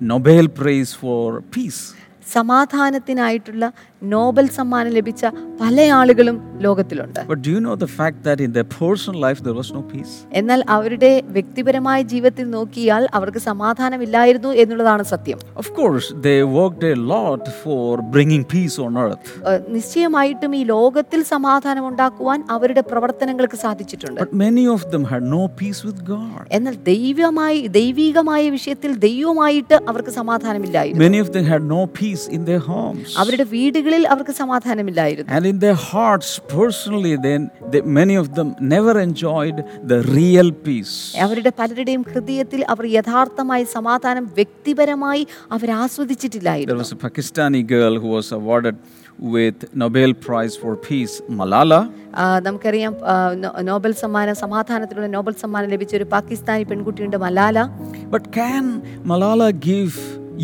Nobel 0.02 0.48
Prize 0.60 0.94
for 0.96 1.20
Peace. 1.56 1.82
സമാധാനത്തിനായിട്ടുള്ള 2.34 3.66
നോബൽ 4.14 4.48
സമ്മാനം 4.52 4.92
ലഭിച്ച 4.92 5.22
പല 5.60 5.82
ആളുകളും 5.98 6.38
ലോകത്തിലുണ്ട് 6.60 7.20
But 7.28 7.40
do 7.42 7.52
you 7.52 7.62
know 7.62 7.76
the 7.78 7.90
fact 7.98 8.18
that 8.24 8.38
in 8.40 8.52
their 8.52 8.68
personal 8.76 9.20
life 9.20 9.40
there 9.46 9.54
was 9.54 9.70
no 9.72 9.82
peace? 9.92 10.14
എന്നാൽ 10.40 10.60
അവരുടെ 10.70 11.12
വ്യക്തിപരമായ 11.36 12.00
ജീവിതത്തിൽ 12.12 12.46
നോക്കിയാൽ 12.50 13.04
അവർക്ക് 13.14 13.42
സമാധാനം 13.44 14.02
ഇല്ലായിരുന്നു 14.02 14.52
എന്നുള്ളതാണ് 14.64 15.06
സത്യം 15.14 15.40
Of 15.56 15.70
course, 15.80 16.08
they 16.22 16.38
worked 16.56 16.84
a 16.86 16.96
lot 17.14 17.44
for 17.64 17.82
bringing 18.16 18.44
peace 18.54 18.78
on 18.86 18.98
earth. 18.98 19.28
ഏഹ് 19.52 19.62
നിശ്ചയമായിട്ടും 19.76 20.54
ഈ 20.56 20.64
ലോകത്തിൽ 20.74 21.20
സമാധാനം 21.34 21.84
ഉണ്ടാക്കുവാൻ 21.90 22.40
അവരുടെ 22.56 22.84
പ്രവർത്തനങ്ങൾക്ക് 22.92 23.60
സാധിച്ചിട്ടുണ്ട് 23.66 24.20
But 24.24 24.34
many 24.46 24.66
of 24.76 24.84
them 24.94 25.06
had 25.06 25.24
no 25.36 25.44
peace 25.62 25.82
with 25.90 26.02
God. 26.08 26.42
എന്നാൽ 26.58 26.76
ദൈവമായി 26.92 27.60
ദൈവികമായ 27.80 28.44
വിഷയത്തിൽ 28.50 28.92
ദൈവമായിട്ട് 29.08 29.76
അവർക്ക് 29.92 30.14
സമാധാനമില്ലായിരുന്നു 30.20 31.04
Many 31.06 31.22
of 31.26 31.32
them 31.36 31.46
had 31.46 31.64
no 31.76 31.82
peace 32.00 32.26
in 32.38 32.44
their 32.50 32.64
homes. 32.72 33.08
അവരുടെ 33.22 33.48
വീടുകളിൽ 33.56 33.92
അവർക്ക് 34.12 34.34
സമാധാനമില്ലായിരുന്നു 34.42 35.32
And 35.38 35.46
in 35.52 35.58
their 35.66 35.78
hearts, 35.92 36.30
personally, 36.58 37.14
then 37.28 37.42
they, 37.72 37.82
many 38.00 38.16
of 38.24 38.28
them 38.38 38.50
never 38.76 38.96
enjoyed 39.08 39.58
the 39.92 40.00
real 40.18 40.50
peace. 40.68 40.96
അവരുടെ 41.26 41.52
പലരുടെയും 41.60 42.04
ഹൃദയത്തിൽ 42.12 42.62
അവർ 42.74 42.86
യഥാർത്ഥമായി 42.98 43.66
സമാധാനം 43.78 44.26
വ്യക്തിപരമായി 44.40 45.24
അവർ 45.58 45.72
ആസ്വദിച്ചിട്ടില്ലായിരുന്നു 45.84 46.74
There 46.74 46.84
was 46.86 46.94
a 46.98 47.02
Pakistani 47.08 47.64
girl 47.76 47.96
who 48.04 48.12
was 48.18 48.30
awarded 48.40 48.78
with 49.34 49.58
Nobel 49.76 50.12
Prize 50.26 50.56
for 50.62 50.74
Peace, 50.88 51.16
Malala. 51.40 51.82
നമുക്കറിയാം 52.48 52.94
നോബൽ 53.70 53.92
സമ്മാനം 54.04 54.36
സമാധാനത്തിനുള്ള 54.44 55.08
നോബൽ 55.18 55.34
സമ്മാനം 55.44 55.70
ലഭിച്ച 55.74 55.94
ഒരു 56.00 56.08
പാകിസ്ഥാനി 56.16 56.66
പെൺകുട്ടിയുണ്ട് 56.72 57.18
Malala 57.26 57.58
But 58.16 58.26
can 58.40 58.66
Malala 59.12 59.48
give 59.72 59.94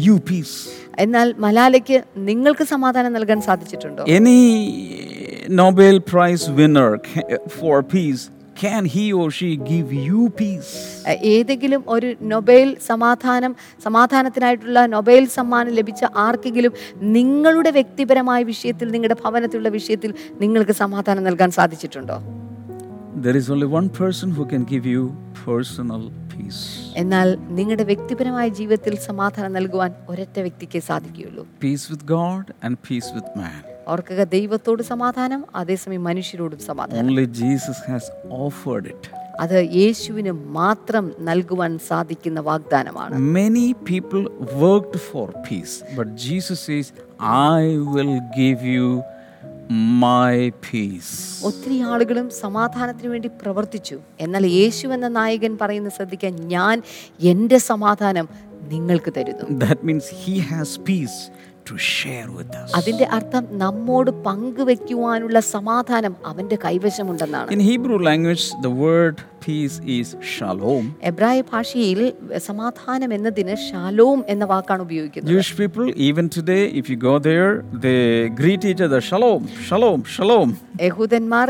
you 0.05 0.15
peace? 0.31 0.55
എന്നാൽ 0.99 1.27
മലാലയ്ക്ക് 1.37 1.99
നിങ്ങൾക്ക് 2.23 2.65
സമാധാനം 2.65 3.13
നൽകാൻ 3.13 3.41
സാധിച്ചിട്ടുണ്ടോ 3.41 4.05
any 4.09 4.39
Nobel 5.59 5.97
prize 6.11 6.49
winner 6.51 6.91
for 7.59 7.79
peace 7.93 7.99
peace, 8.11 8.29
can 8.55 8.85
he 8.85 9.13
or 9.13 9.31
she 9.31 9.49
give 9.57 9.91
you 10.07 10.21
peace? 10.31 10.71
ഏതെങ്കിലും 11.31 11.81
ഒരു 11.87 12.09
നൊബേൽ 12.23 12.69
സമാധാനം 12.87 13.53
സമാധാനത്തിനായിട്ടുള്ള 13.83 14.79
നൊബേൽ 14.85 15.23
സമ്മാനം 15.29 15.73
ലഭിച്ച 15.73 16.03
ആർക്കെങ്കിലും 16.17 16.73
നിങ്ങളുടെ 17.15 17.71
വ്യക്തിപരമായ 17.71 18.43
വിഷയത്തിൽ 18.43 18.87
നിങ്ങളുടെ 18.91 19.17
ഭവനത്തിലുള്ള 19.23 19.69
വിഷയത്തിൽ 19.69 20.13
നിങ്ങൾക്ക് 20.41 20.75
സമാധാനം 20.75 21.23
നൽകാൻ 21.23 21.51
സാധിച്ചിട്ടുണ്ടോ 21.51 22.17
There 23.21 23.35
is 23.35 23.49
only 23.49 23.67
one 23.69 23.89
person 23.91 24.31
who 24.31 24.45
can 24.45 24.63
give 24.63 24.85
you 24.85 25.01
personal 25.45 26.03
peace. 26.29 26.61
എന്നാൽ 27.01 27.27
നിങ്ങളുടെ 27.57 27.85
വ്യക്തിപരമായ 27.89 28.47
ജീവിതത്തിൽ 28.59 28.93
സമാധാനം 29.07 29.51
നൽകുവാൻ 29.57 29.91
ഒരൊറ്റ 30.11 30.38
വ്യക്തിക്ക് 30.45 30.79
സാധിക്കുകയുള്ളൂ 30.89 31.43
Peace 31.65 31.85
with 31.93 32.03
God 32.17 32.43
and 32.63 32.73
peace 32.89 33.09
with 33.17 33.27
man. 33.41 33.59
ഓർക്കുക 33.88 34.23
ദൈവത്തോട് 34.35 34.81
സമാധാനം 34.93 35.41
അതേസമയം 35.61 36.03
മനുഷ്യരോടും 36.09 36.61
സമാധാനം 36.69 37.07
Only 37.07 37.27
Jesus 37.41 37.79
has 37.91 38.05
offered 38.45 38.88
it. 38.93 39.03
അത് 39.43 39.57
യേശുവിന് 39.79 40.31
മാത്രം 40.59 41.05
നൽകുവാൻ 41.29 41.73
സാധിക്കുന്ന 41.89 42.39
വാഗ്ദാനമാണ് 42.49 43.21
Many 43.41 43.67
people 43.91 44.23
worked 44.65 44.97
for 45.11 45.25
peace, 45.49 45.75
but 45.99 46.09
Jesus 46.27 46.59
says, 46.69 46.88
I 47.55 47.61
will 47.93 48.15
give 48.41 48.61
you 48.75 48.88
my 49.69 50.35
peace. 50.61 51.11
ഒത്തിരി 51.45 51.81
ആളുകളും 51.83 52.29
സമാധാനത്തിന് 52.35 53.09
വേണ്ടി 53.09 53.29
പ്രവർത്തിച്ചു 53.41 53.97
എന്നാൽ 54.19 54.45
യേശു 54.51 54.88
എന്ന 54.88 55.07
നായകൻ 55.17 55.57
പറയുന്ന 55.57 55.89
ശ്രദ്ധിക്കാൻ 55.89 56.33
ഞാൻ 56.47 56.75
എന്റെ 57.31 57.57
സമാധാനം 57.69 58.27
നിങ്ങൾക്ക് 58.69 59.13
തരുന്നു 59.13 59.45
That 59.60 59.79
means 59.84 60.05
he 60.23 60.36
has 60.51 60.69
peace 60.89 61.17
അതിന്റെ 62.75 63.05
അർത്ഥം 63.05 63.47
നമ്മോട് 63.51 64.12
പങ്കുവെക്കുവാനുള്ള 64.12 65.39
സമാധാനം 65.39 66.15
അവന്റെ 66.25 66.58
കൈവശമുണ്ടെന്നാണ്. 66.65 67.49
ഭാഷയിൽ 71.51 72.13
സമാധാനം 72.38 73.13
എന്നതിന് 73.13 73.55
ഷാലോം 73.55 74.25
എന്ന 74.27 74.45
വാക്കാണ് 74.45 74.82
ഉപയോഗിക്കുന്നത്. 74.82 75.34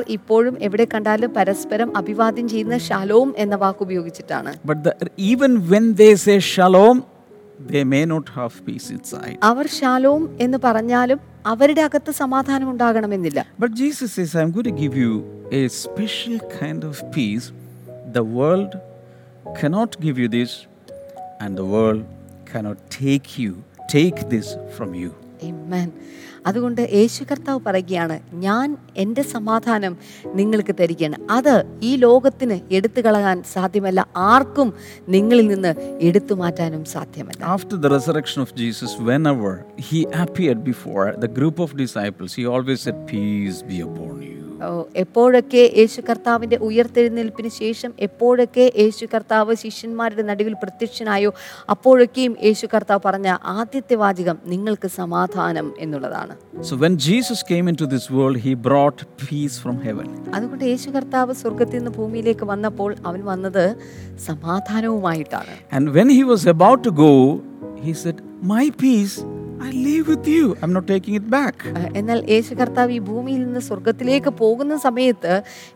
ഇപ്പോഴും 0.09 0.57
എവിടെ 0.59 0.87
കണ്ടാലും 0.93 1.33
പരസ്പരം 1.33 1.97
അഭിവാദ്യം 1.97 2.49
ചെയ്യുന്ന 2.49 2.77
ഷാലോം 2.77 3.35
എന്ന 3.37 3.55
വാക്ക് 3.55 3.83
ഉപയോഗിച്ചിട്ടാണ്. 3.83 4.53
they 7.72 7.84
may 7.94 8.04
not 8.04 8.26
have 8.38 8.54
peace 8.68 8.86
inside. 8.96 9.36
Our 9.50 9.66
Shalom 9.78 10.22
എന്ന് 10.44 10.58
പറഞ്ഞാലും 10.66 11.18
അവരുടെ 11.52 11.82
അകത്ത് 11.88 12.12
സമാധാനം 12.22 12.68
ഉണ്ടാകണമെന്നില്ല 12.72 13.40
But 13.64 13.72
Jesus 13.82 14.10
says, 14.16 14.30
I'm 14.40 14.52
going 14.56 14.68
to 14.72 14.78
give 14.84 14.94
you 15.04 15.12
a 15.52 15.68
special 15.84 16.36
kind 16.60 16.82
of 16.90 16.94
peace. 17.16 17.46
The 18.18 18.24
world 18.38 18.72
cannot 19.60 19.90
give 20.04 20.16
you 20.22 20.28
this, 20.38 20.52
and 21.42 21.52
the 21.60 21.66
world 21.74 22.02
cannot 22.50 22.78
take 23.02 23.28
you, 23.42 23.52
take 23.96 24.18
this 24.34 24.48
from 24.76 24.90
you. 25.02 25.10
Amen. 25.42 25.88
അതുകൊണ്ട് 26.47 26.89
യേശു 26.93 27.23
കർത്താവ് 27.23 27.59
പറയുകയാണ് 27.65 28.19
ഞാൻ 28.33 28.77
എന്റെ 28.97 29.21
സമാധാനം 29.21 29.97
നിങ്ങൾക്ക് 30.35 30.75
തരികയാണ്. 30.79 31.15
അത് 31.31 31.65
ഈ 31.81 31.95
ലോകത്തിന് 31.95 32.59
എടുത്തു 32.71 33.01
കളയാൻ 33.01 33.43
സാധ്യമല്ല. 33.53 34.07
ആർക്കും 34.17 34.73
നിങ്ങളിൽ 35.09 35.47
നിന്ന് 35.47 35.75
എടുത്തു 36.01 36.33
മാറ്റാനും 36.33 36.85
സാധ്യമല്ല. 36.85 37.43
After 37.45 37.77
the 37.77 37.85
resurrection 37.85 38.41
of 38.41 38.53
Jesus 38.53 38.97
whenever 39.27 39.55
he 39.81 40.05
appeared 40.15 40.59
before 40.59 41.15
the 41.15 41.25
group 41.25 41.61
of 41.61 41.75
disciples 41.75 42.39
he 42.39 42.45
always 42.45 42.83
said 42.83 43.05
peace 43.11 43.63
be 43.63 43.75
upon 43.75 44.23
you 44.23 44.39
എപ്പോഴൊക്കെ 44.95 45.71
യേശു 45.77 46.01
കർത്താവിന്റെ 46.01 46.57
ഉയർത്തെഴുന്നേൽപ്പിന് 46.57 47.49
ശേഷം 47.49 47.93
എപ്പോഴൊക്കെ 47.99 48.71
യേശു 48.77 49.05
കർത്താവ് 49.13 49.55
ശിഷ്യന്മാരുടെ 49.55 50.21
നടുവിൽ 50.21 50.53
പ്രത്യക്ഷനായോ 50.53 51.33
അപ്പോഴൊക്കെയും 51.69 52.35
യേശു 52.43 52.67
കർത്താവ് 52.73 52.99
പറഞ്ഞ 53.05 53.37
ആദ്യത്തെ 53.43 53.95
വാചകം 53.95 54.37
നിങ്ങൾക്ക് 54.45 54.87
സമാധാനം 54.87 55.73
എന്നുള്ളതാണ്. 55.79 56.28
So 56.61 56.75
when 56.75 56.93
Jesus 57.07 57.39
came 57.43 57.65
into 57.71 57.85
this 57.87 58.05
world, 58.09 58.37
he 58.37 58.53
brought 58.67 58.97
peace 59.23 59.55
from 59.63 59.75
heaven. 59.87 60.07
അതുകൊണ്ട് 60.37 60.63
യേശു 60.63 60.89
കർത്താവ് 60.89 61.33
സ്വർഗത്തിൽ 61.33 61.77
നിന്ന് 61.77 61.91
ഭൂമിയിലേക്ക് 61.91 62.45
വന്നപ്പോൾ 62.45 62.91
അവൻ 63.05 63.21
വന്നത് 63.23 63.63
സമാധാനവുമായിട്ടാണ് 64.29 65.53
And 65.71 65.93
when 65.97 66.09
he 66.09 66.23
was 66.33 66.43
about 66.55 66.81
to 66.83 66.91
go, 67.05 67.13
he 67.85 67.93
said, 67.93 68.17
My 68.51 68.65
peace 68.83 69.15
I 69.61 69.71
live 69.85 70.07
with 70.07 70.25
you. 70.27 70.43
I'm 70.61 70.73
not 70.73 70.85
taking 70.87 71.15
it 71.19 71.25
back. 71.35 71.55
എന്നാൽ 71.99 72.19
യേശു 72.33 72.53
കർത്താവ് 72.59 72.91
ഈ 72.97 72.99
ഭൂമിയിൽ 73.09 73.39
നിന്ന് 73.45 73.61
സ്വർഗത്തിലേക്ക് 73.67 74.31
പോകുന്ന 74.41 74.77
സമയത്ത് 74.85 75.33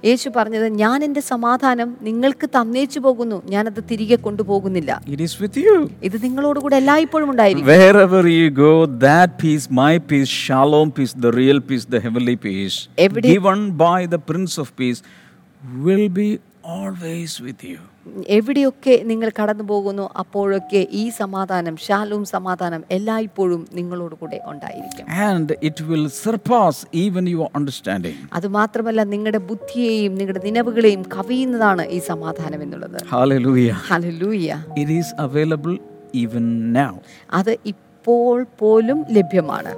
യേശു 0.08 0.28
പറഞ്ഞത് 0.38 0.68
ഞാൻ 0.82 0.98
എന്റെ 1.08 1.22
സമാധാനം 1.32 1.90
നിങ്ങൾക്ക് 2.08 2.48
തന്നേച്ചു 2.58 3.00
പോകുന്നു 3.00 3.38
ഞാനത് 3.54 3.82
തിരികെ 3.92 4.18
കൊണ്ടുപോകുന്നില്ല 4.26 4.92
It 5.16 5.22
is 5.28 5.34
with 5.44 5.58
you. 5.66 5.76
ഇത് 6.10 6.18
നിങ്ങളോടുകൂടെ 6.26 6.78
എല്ലായ്പ്പോഴും 6.82 7.30
ഉണ്ടായിരിക്കും 7.34 7.72
Wherever 7.76 8.22
you 8.38 8.48
go, 8.66 8.74
that 9.08 9.32
peace, 9.44 9.68
my 9.82 9.94
peace, 10.12 10.32
shalom 10.46 10.92
peace, 11.00 11.16
the 11.28 11.34
real 11.42 11.62
peace, 11.70 11.88
the 11.96 12.02
heavenly 12.08 12.38
peace, 12.48 12.78
Every- 13.08 13.26
given 13.32 13.62
by 13.86 14.00
the 14.16 14.22
Prince 14.30 14.56
of 14.66 14.70
Peace, 14.82 15.02
will 15.88 16.08
be 16.22 16.30
always 16.76 17.34
with 17.48 17.62
you. 17.64 17.80
എവിടെയൊക്കെ 18.28 19.02
നിങ്ങൾ 19.04 19.32
കടന്നു 19.42 19.64
പോകുന്നു 19.64 20.10
അപ്പോഴൊക്കെ 20.18 20.88
ഈ 20.92 21.10
സമാധാനം 21.10 21.78
ശാലവും 21.78 22.26
സമാധാനം 22.26 22.84
എല്ലായ്പ്പോഴും 22.92 23.68
നിങ്ങളോട് 23.74 24.16
കൂടെ 24.16 24.42
ഉണ്ടായിരിക്കും. 24.46 25.06
അത് 28.34 28.48
മാത്രമല്ല 28.48 29.04
നിങ്ങളുടെ 29.04 29.38
ബുദ്ധിയെയും 29.38 30.16
നിങ്ങളുടെ 30.16 30.42
നിലവുകളെയും 30.44 31.02
കവിയുന്നതാണ് 31.02 31.88
ഈ 31.88 32.00
സമാധാനം 32.00 32.64
എന്നുള്ളത്. 32.64 33.04
അത് 37.32 37.58
ഇപ്പോൾ 37.66 38.46
പോലും 38.60 39.06
ലഭ്യമാണ്. 39.12 39.76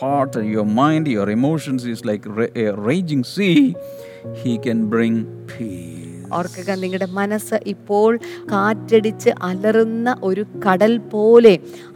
Heart 0.00 0.36
your 0.36 0.74
mind 0.74 1.08
your 1.08 1.30
emotions 1.30 2.08
like 2.08 3.24
see 3.24 3.72
He 4.36 4.58
can 4.58 4.88
bring 4.88 5.14
peace. 5.48 5.92
ഓർക്കുക 6.36 6.74
നിങ്ങളുടെ 6.74 7.06
മനസ്സ് 7.12 7.56
ഇപ്പോൾ 7.66 8.08
കാറ്റടിച്ച് 8.50 9.30
അലറുന്ന 9.42 10.14
ഒരു 10.22 10.42
കടൽ 10.64 10.92
പോലെ 11.12 11.52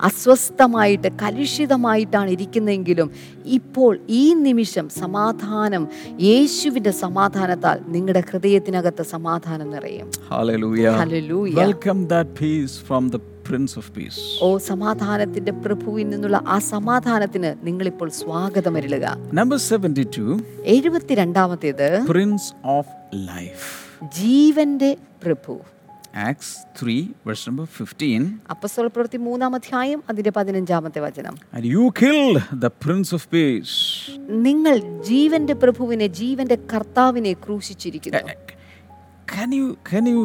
അസ്വസ്ഥമായിട്ട് 0.09 1.09
കലുഷിതമായിട്ടാണ് 1.23 2.31
ഇരിക്കുന്നതെങ്കിലും 2.31 3.09
ഇപ്പോൾ 3.51 3.91
ഈ 4.19 4.23
നിമിഷം 4.45 4.87
സമാധാനം 5.01 5.85
യേശുവിന്റെ 6.29 6.93
സമാധാനത്താൽ 7.01 7.81
നിങ്ങളുടെ 7.89 8.23
ഹൃദയത്തിനകത്ത് 8.31 9.07
സമാധാനം 9.15 9.69
നിറയും 9.71 10.09
Hallelujah. 10.31 10.95
Hallelujah. 10.95 11.59
Welcome 11.61 12.03
that 12.09 12.29
peace 12.37 12.77
from 12.81 13.05
the 13.09 13.21
Prince 13.51 13.75
of 13.81 13.87
Peace. 13.95 14.19
ഓ 14.41 14.49
സമാധാനത്തിന്റെ 14.67 15.53
പ്രഭുവിൽ 15.65 16.07
നിന്നുള്ള 16.09 16.39
ആ 16.47 16.57
സമാധാനത്തിന് 16.69 17.51
നിങ്ങളിപ്പോൾ 17.63 18.09
സ്വാഗതം 18.19 18.77
അരുളുക 18.77 19.07
Number 19.33 19.59
72, 19.69 20.25
എഴുപത്തിരണ്ടാമത്തേത് 20.75 21.89
Prince 22.11 22.47
of 22.77 22.87
Life. 23.31 23.67
ജീവന്റെ 24.19 24.91
പ്രഭു 25.25 25.55
Acts 26.29 26.51
3, 26.79 26.95
verse 27.27 27.45
നമ്പർ 27.49 27.67
15. 27.75 28.21
അപ്പസ്തോല 28.55 28.87
പ്രവൃത്തി 28.95 29.21
മൂന്നാം 29.27 29.53
അധ്യായം 29.59 30.01
അതിന്റെ 30.11 30.33
പതിനഞ്ചാമത്തെ 30.39 31.03
വചനം 31.07 31.35
And 31.57 31.67
you 31.75 31.85
killed 31.95 32.39
the 32.65 32.73
Prince 32.85 33.13
of 33.19 33.25
Peace. 33.31 33.75
നിങ്ങൾ 34.47 34.77
ജീവന്റെ 35.11 35.57
പ്രഭുവിനെ 35.65 36.09
ജീവന്റെ 36.23 36.59
കർത്താവിനെ 36.73 37.35
ക്രൂശിച്ചിരിക്കുന്നു 37.45 38.25
Can 39.29 39.53
you 39.53 39.67
can 39.85 40.05
you 40.07 40.21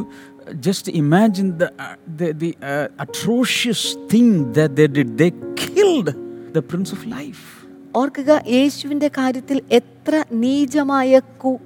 just 0.60 0.88
imagine 0.88 1.58
the 1.58 1.71
uh, 1.75 1.95
the, 2.17 2.31
the 2.34 2.51
uh, 2.62 2.88
atrocious 2.99 3.81
thing 4.08 4.53
that 4.53 4.75
they 4.75 4.88
did? 4.88 5.17
They 5.17 5.31
killed 5.55 6.10
the 6.53 6.62
Prince 6.62 6.91
of 6.91 7.05
Life. 7.08 7.43
ഓർക്കുക 7.93 8.31
യേശുവിന്റെ 8.47 9.08
കാര്യത്തിൽ 9.17 9.58
എത്ര 9.69 10.23
നീചമായ 10.41 11.12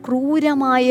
ക്രൂരമായ 0.05 0.89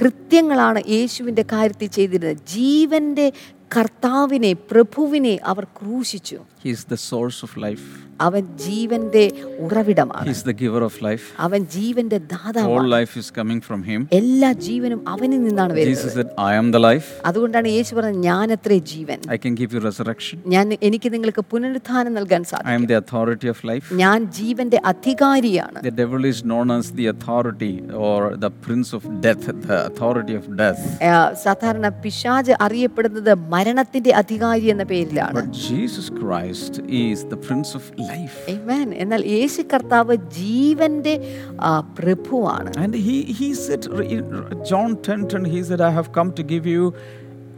കൃത്യങ്ങളാണ് 0.00 0.80
യേശുവിന്റെ 0.86 1.44
കാര്യത്തിൽ 1.52 1.88
ചെയ്തിരുന്നത് 1.88 2.42
ജീവന്റെ 2.54 3.26
കർത്താവിനെ 3.70 4.52
പ്രഭുവിനെ 4.70 5.38
അവർ 5.44 5.64
ക്രൂശിച്ചു 5.78 6.38
He 6.64 6.70
is 6.76 6.82
the 6.94 7.00
source 7.10 7.40
of 7.46 7.52
life. 7.66 7.88
അവൻ 8.20 8.44
ജീവന്റെ 8.64 9.24
ഉറവിടമാണ് 9.58 10.26
He's 10.26 10.42
the 10.42 10.54
giver 10.54 10.82
of 10.82 10.94
life. 11.00 11.24
അവൻ 11.46 11.60
ജീവന്റെ 11.76 12.18
All 12.18 12.28
ദാതാവാണ് 12.32 12.88
life 12.90 13.12
is 13.16 13.28
coming 13.30 13.60
from 13.60 13.80
Him. 13.82 14.00
എല്ലാ 14.12 14.50
ജീവനും 14.66 15.00
അവനിൽ 15.12 15.40
നിന്നാണ് 15.46 15.72
വരുന്നത് 15.72 15.92
Jesus 15.94 16.14
said, 16.14 16.30
I 16.48 16.54
am 16.54 16.68
the 16.70 16.80
life. 16.80 17.08
അതുകൊണ്ടാണ് 17.30 17.68
യേശു 17.76 17.92
പറഞ്ഞത് 17.98 18.24
ഞാനത്രേ 18.28 18.78
ജീവൻ 18.92 19.18
I 19.28 19.38
can 19.44 19.54
give 19.54 19.72
you 19.74 19.80
resurrection. 19.80 20.38
ഞാൻ 20.54 20.66
എനിക്ക് 20.82 21.10
നിങ്ങൾക്ക് 21.14 21.44
പുനരുത്ഥാനം 21.52 22.12
നൽകാൻ 22.18 22.42
I 22.42 22.50
സാധിക്കും 22.52 22.74
am 22.76 22.86
the 22.86 22.98
authority 23.02 23.48
of 23.48 23.60
life. 23.64 23.86
ഞാൻ 24.04 24.18
ജീവന്റെ 24.38 24.80
അധികാരിയാണ് 24.92 25.78
The 25.82 25.96
devil 26.02 26.24
is 26.24 26.40
known 26.44 26.70
as 26.70 26.86
the 26.92 27.08
authority 27.14 27.72
or 28.06 28.16
the 28.38 28.52
prince 28.66 28.92
of 28.92 29.04
death, 29.20 29.44
the 29.64 29.78
authority 29.90 30.34
of 30.34 30.46
death. 30.56 30.82
ആ, 31.06 31.14
സാധാരണ 31.44 31.86
പിശാച് 32.02 32.52
അറിയപ്പെടുന്നത് 32.66 33.22
മരണത്തിന്റെ 33.54 34.12
അധികാരി 34.14 34.66
എന്ന 34.74 34.84
പേരിലാണ് 34.86 35.34
But 35.34 35.50
Jesus 35.66 36.06
Christ 36.20 36.74
is 37.04 37.18
the 37.26 37.40
prince 37.46 37.72
of 37.74 37.84
life. 38.08 38.36
Amen. 38.48 38.88
എന്നാൽ 38.96 39.22
യേശു 39.28 39.62
കർത്താവ് 39.72 40.14
ജീവന്റെ 40.38 41.14
ആ, 41.60 41.70
പ്രഭുവാണ് 41.98 42.70
And 42.76 42.94
he, 43.06 43.16
he 43.38 43.48
said, 43.56 43.84
in 44.08 44.24
John 44.64 44.90
10 45.02 45.20
10, 45.28 45.44
he 45.46 45.62
said, 45.62 45.80
I 45.80 45.94
have 45.98 46.10
come 46.12 46.32
to 46.32 46.44
give 46.44 46.66
you 46.66 46.84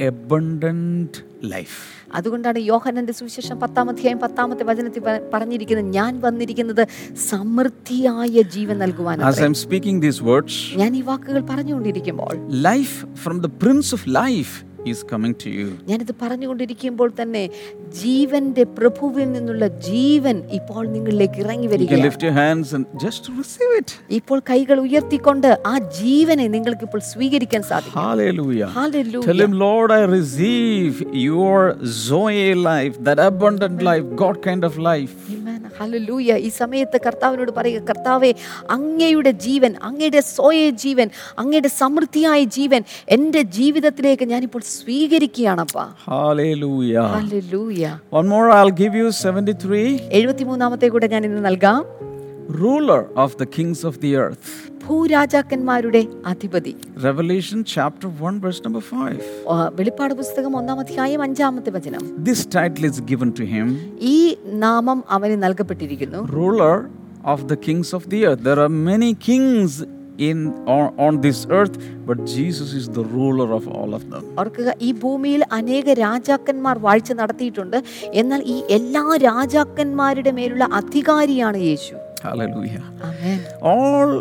abundant 0.08 1.12
life. 1.46 1.76
അതുകൊണ്ടാണ് 2.14 2.58
യോഹനന്റെ 2.64 3.12
സുവിശേഷം 3.12 3.60
പത്താം 3.60 3.90
അധ്യായം 3.90 4.18
പത്താമത്തെ 4.18 4.64
വചനത്തിൽ 4.64 5.00
പ- 5.00 5.22
പറഞ്ഞിരിക്കുന്നത് 5.34 5.92
ഞാൻ 5.92 6.20
വന്നിരിക്കുന്നത് 6.20 6.80
സമൃദ്ധിയായ 7.28 8.42
ജീവൻ 8.54 8.78
നൽകുവാൻ 8.78 9.22
As 9.30 9.38
I'm 9.46 9.56
speaking 9.66 9.96
these 10.00 10.20
words, 10.22 10.54
ഞാൻ 10.76 10.96
ഈ 10.96 11.02
വാക്കുകൾ 11.02 11.42
പറഞ്ഞുകൊണ്ടിരിക്കുമ്പോൾ 11.50 12.32
life 12.70 12.94
from 13.24 13.38
the 13.40 13.52
prince 13.62 13.90
of 13.92 14.04
life 14.22 14.54
is 14.90 15.00
coming 15.12 15.34
to 15.42 15.50
you. 15.50 15.68
ഞാനിത് 15.90 16.12
പറഞ്ഞുകൊണ്ടിരിക്കുമ്പോൾ 16.22 17.08
തന്നെ 17.20 17.44
ജീവന്റെ 18.00 18.64
പ്രഭുവിൽ 18.78 19.26
നിന്നുള്ള 19.36 19.64
ജീവൻ 19.90 20.36
ഇപ്പോൾ 20.58 20.82
നിങ്ങളിലേക്ക് 20.96 21.38
ഇറങ്ങി 21.44 21.56
You 21.60 21.70
can 21.70 21.74
വരികയാണ് 21.74 22.04
lift 22.06 22.22
your 22.22 22.34
hands 22.34 22.68
and 22.76 22.84
just 23.04 23.22
receive 23.40 23.72
it. 23.80 23.90
ഇപ്പോൾ 24.20 24.38
കൈകൾ 24.50 24.76
ഉയർത്തിക്കൊണ്ട് 24.86 25.50
ആ 25.72 25.74
ജീവനെ 26.00 26.46
നിങ്ങൾക്ക് 26.56 26.86
ഇപ്പോൾ 26.88 27.02
സ്വീകരിക്കാൻ 27.12 27.62
സാധിക്കും 27.70 28.00
Hallelujah. 28.02 28.68
Hallelujah. 28.78 29.26
Tell 29.28 29.40
him, 29.40 29.54
Lord, 29.60 29.90
I 29.92 30.02
receive 30.12 30.94
your 31.28 31.58
Zoe 32.02 32.42
life, 32.70 32.96
that 33.00 33.18
abundant 33.22 33.80
life, 33.82 34.06
God 34.16 34.38
kind 34.42 34.64
of 34.64 34.76
life. 34.90 35.14
Amen. 35.30 35.54
Hallelujah. 35.78 36.36
ഈ 36.46 36.50
സമയത്ത് 36.60 36.96
കർത്താവിനോട് 37.04 37.52
പറയുക 37.52 37.80
കർത്താവെ 37.90 38.30
അങ്ങയുടെ 38.76 39.32
ജീവൻ 39.44 39.72
അങ്ങയുടെ 39.88 40.20
സോയ 40.30 40.62
ജീവൻ 40.84 41.06
അങ്ങയുടെ 41.42 41.70
സമൃദ്ധിയായ 41.80 42.40
ജീവൻ 42.56 42.82
എന്റെ 43.16 43.42
ജീവിതത്തിലേക്ക് 43.58 44.26
ഞാനിപ്പോൾ 44.32 44.62
സ്വീകരിക്കുകയാണപ്പാ 44.78 45.84
Hallelujah. 46.08 47.06
ഹല്ലേലൂയ 47.16 47.82
One 48.20 48.28
more, 48.34 48.46
I'll 48.56 48.76
give 48.82 48.94
you 49.00 49.08
73. 49.12 49.84
എഴുപത്തിമൂന്നാമത്തെ 50.18 50.88
കൂടെ 50.94 51.08
ഞാൻ 51.14 51.24
ഇന്ന് 51.30 51.42
നൽകാം 51.48 51.80
Ruler 52.58 53.00
of 53.22 53.30
the 53.40 53.46
kings 53.56 53.80
of 53.88 53.94
the 54.04 54.12
earth. 54.16 54.46
ഭൂരാജാക്കന്മാരുടെ 54.84 56.00
അധിപതി 56.26 56.72
Revelation 57.06 57.58
chapter 57.74 58.08
1, 58.28 58.34
verse 58.44 58.60
number 58.66 58.82
5. 59.00 59.26
ആ, 59.52 59.56
വെളിപ്പാട് 59.78 60.14
പുസ്തകം 60.20 60.52
ഒന്നാം 60.60 60.78
അധ്യായം 60.84 61.22
അഞ്ചാമത്തെ 61.26 61.72
വചനം 61.76 62.04
This 62.28 62.40
title 62.56 62.86
is 62.90 62.98
given 63.10 63.30
to 63.40 63.46
him 63.54 63.66
ഈ 64.14 64.18
നാമം 64.64 65.00
അവന് 65.16 65.36
നൽകപ്പെട്ടിരിക്കുന്നു 65.44 66.22
ruler 66.38 66.74
of 67.34 67.40
the 67.52 67.58
kings 67.66 67.88
of 67.92 68.02
the 68.12 68.20
earth. 68.28 68.42
There 68.48 68.60
are 68.64 68.72
many 68.90 69.10
kings 69.28 69.72
in 70.20 70.38
on, 70.66 70.94
on 70.98 71.20
this 71.20 71.46
earth, 71.50 71.76
but 72.06 72.24
Jesus 72.26 72.72
is 72.72 72.88
the 72.90 73.04
ruler 73.06 73.48
of 73.52 73.66
all 73.68 73.94
of 73.94 74.04
them. 74.10 74.22
ഓർക്കുക 74.38 74.74
ഈ 74.80 74.90
ഭൂമിയിൽ 75.02 75.42
അനേക 75.52 75.92
രാജാക്കന്മാർ 76.00 76.78
വാഴ്ച 76.78 77.12
നടത്തിയിട്ടുണ്ട് 77.12 77.78
എന്നാൽ 78.14 78.42
ഈ 78.46 78.58
എല്ലാ 78.70 79.04
രാജാക്കന്മാരുടെ 79.28 80.32
മേലുള്ള 80.32 80.66
അധികാരിയാണ് 80.80 81.60
യേശു 81.68 81.94
Hallelujah. 82.22 82.80
Amen 83.08 83.40
All 83.72 84.12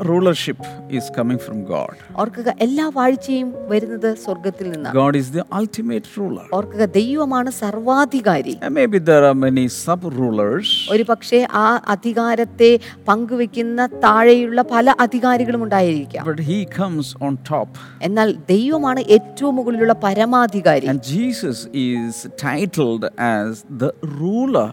rulership 0.00 0.58
is 0.98 1.10
coming 1.16 1.38
from 1.46 1.58
God. 1.66 1.94
ഓർക്കുക 2.22 2.50
എല്ലാ 2.64 2.84
വാഴ്ചയും 2.94 3.48
വരുന്നത് 3.70 4.06
സ്വർഗത്തിൽ 4.22 4.66
നിന്നാണ് 4.72 4.94
God 5.00 5.14
is 5.20 5.26
the 5.36 5.44
ultimate 5.58 6.06
ruler. 6.18 6.44
ഓർക്കുക 6.58 6.84
ദൈവമാണ് 6.96 7.50
സർവാധികാരി 7.62 8.54
And 8.66 8.74
maybe 8.80 8.98
there 9.10 9.24
are 9.30 9.34
many 9.46 9.64
sub 9.76 10.04
rulers, 10.20 10.68
ഒരു 10.94 11.04
പക്ഷേ 11.10 11.40
ആ 11.64 11.66
അധികാരത്തെ 11.94 12.70
പങ്കുവെക്കുന്ന 13.10 13.88
താഴെയുള്ള 14.06 14.62
പല 14.74 14.94
അധികാരികളും 15.06 15.62
ഉണ്ടായിരിക്കാം 15.66 16.24
but 16.30 16.40
he 16.50 16.58
comes 16.80 17.08
on 17.26 17.34
top. 17.52 17.68
എന്നാൽ 18.06 18.30
ദൈവമാണ് 18.54 19.02
ഏറ്റവും 19.18 19.54
മുകളിലുള്ള 19.60 19.96
പരമാധികാരി 20.06 20.88
And 20.94 21.02
Jesus 21.16 21.58
is 21.90 22.14
titled 22.46 23.04
as 23.36 23.50
the 23.84 23.92
ruler 24.20 24.68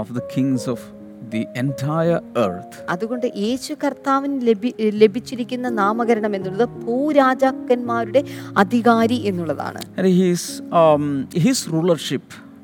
of 0.00 0.08
the 0.18 0.24
kings 0.34 0.62
of 0.74 0.80
the 1.29 1.41
entire 1.55 2.19
earth. 2.37 2.73
അതുകൊണ്ട് 2.89 3.27
യേശു 3.35 3.73
കർത്താവിന് 3.83 4.39
ലഭി 4.47 4.71
ലഭിച്ചിരിക്കുന്ന 5.01 5.69
നാമകരണം 5.81 6.35
എന്നുള്ളത് 6.35 6.75
ഭൂരാജാക്കന്മാരുടെ 6.85 8.23
അധികാരി 8.57 9.19
എന്നുള്ളതാണ് 9.31 9.81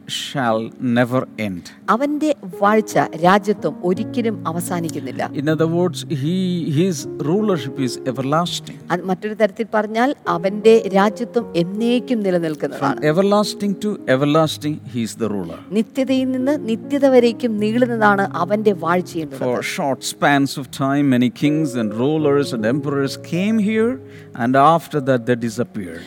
shall 0.08 0.60
never 0.98 1.22
end. 1.39 1.63
അവന്റെ 1.89 2.30
വാഴ്ച 2.60 2.94
രാജ്യത്വം 3.24 3.76
ഒരിക്കലും 3.84 4.48
അവസാനിക്കുന്നില്ല 4.48 5.24
In 5.34 5.50
other 5.50 5.68
words, 5.70 6.00
he, 6.24 6.36
his 6.72 6.98
rulership 7.30 7.80
is 7.80 7.94
everlasting. 8.06 8.78
അത് 8.92 9.04
മറ്റൊരു 9.04 9.34
തരത്തിൽ 9.34 9.68
പറഞ്ഞാൽ 9.74 10.16
അവന്റെ 10.28 10.76
രാജ്യത്വം 10.96 11.46
എന്നേക്കും 11.56 12.20
നിലനിൽക്കുന്നതാണ് 12.20 13.00
Everlasting 13.04 13.74
to 13.86 13.92
everlasting, 14.08 14.76
he 14.94 15.04
is 15.04 15.16
the 15.16 15.30
ruler. 15.36 15.60
നിത്യതയിൽ 15.72 16.32
നിന്ന് 16.32 16.58
നിത്യത 16.70 17.06
വരേക്കും 17.08 17.58
നീളുന്നതാണ് 17.58 18.26
അവന്റെ 18.34 18.74
വാഴ്ച 18.74 19.13
എന്നുള്ളത് 19.18 19.46
For 19.46 19.62
short 19.78 20.02
spans 20.13 20.58
of 20.58 20.68
time, 20.80 21.06
many 21.10 21.30
kings 21.44 21.70
and 21.76 21.94
rulers 21.96 22.54
and 22.54 22.66
emperors 22.66 23.18
came 23.34 23.58
here, 23.70 23.92
and 24.36 24.56
after 24.68 25.00
that, 25.02 25.22
they 25.28 25.38
disappeared. 25.48 26.04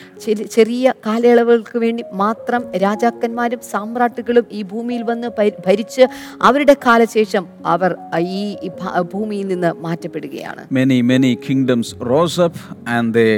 ചെറിയ 0.57 0.93
കാലയളവുകൾക്ക് 1.05 1.77
വേണ്ടി 1.79 2.03
മാത്രം 2.15 2.61
രാജാക്കന്മാരും 2.77 3.61
സാമ്രാട്ടുകളും 3.87 4.45
ഈ 4.51 4.61
ഭൂമിയിൽ 4.63 5.03
വന്ന് 5.03 5.27
ഭരി- 5.37 5.59
ഭരിച്ച് 5.67 6.03
അവരുടെ 6.41 6.75
കാലശേഷം 6.85 7.43
അവർ 7.65 7.91
ഈ 8.29 8.41
ഭൂമിയിൽ 9.13 9.47
നിന്ന് 9.47 9.71
മാറ്റപ്പെടുകയാണ് 9.81 10.63
many 10.71 10.97
many 11.11 11.31
kingdoms 11.47 11.95
rose 12.09 12.39
up 12.39 12.57
and 12.87 13.07
they 13.17 13.31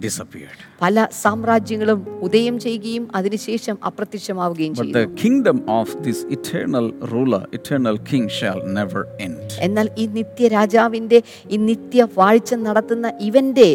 disappeared. 0.00 0.58
പല 0.80 1.06
സാമ്രാജ്യങ്ങളും 1.20 2.00
ഉദയം 2.22 2.56
ചെയ്യുകയും 2.58 3.04
അതിനുശേഷം 3.16 3.76
അപ്രത്യക്ഷമാവുകയും 3.88 4.72
ചെയ്യും 4.74 4.88
ചെയ്തു 4.88 4.98
the 4.98 5.22
kingdom 5.22 5.58
of 5.78 5.88
this 6.06 6.18
eternal 6.36 6.86
ruler, 7.12 7.42
eternal 7.52 7.96
king, 8.10 8.24
shall 8.30 8.60
never 8.78 9.02
end. 9.20 9.38
എന്നാൽ 9.66 9.88
ഈ 9.96 10.06
നിത്യ 10.18 10.48
രാജാവിന്റെ 10.56 11.20
ഈ 11.50 11.58
നിത്യ 11.66 12.08
വാഴ്ച 12.16 12.54
നടത്തുന്ന 12.66 13.12
ഇവന്റെ 13.20 13.68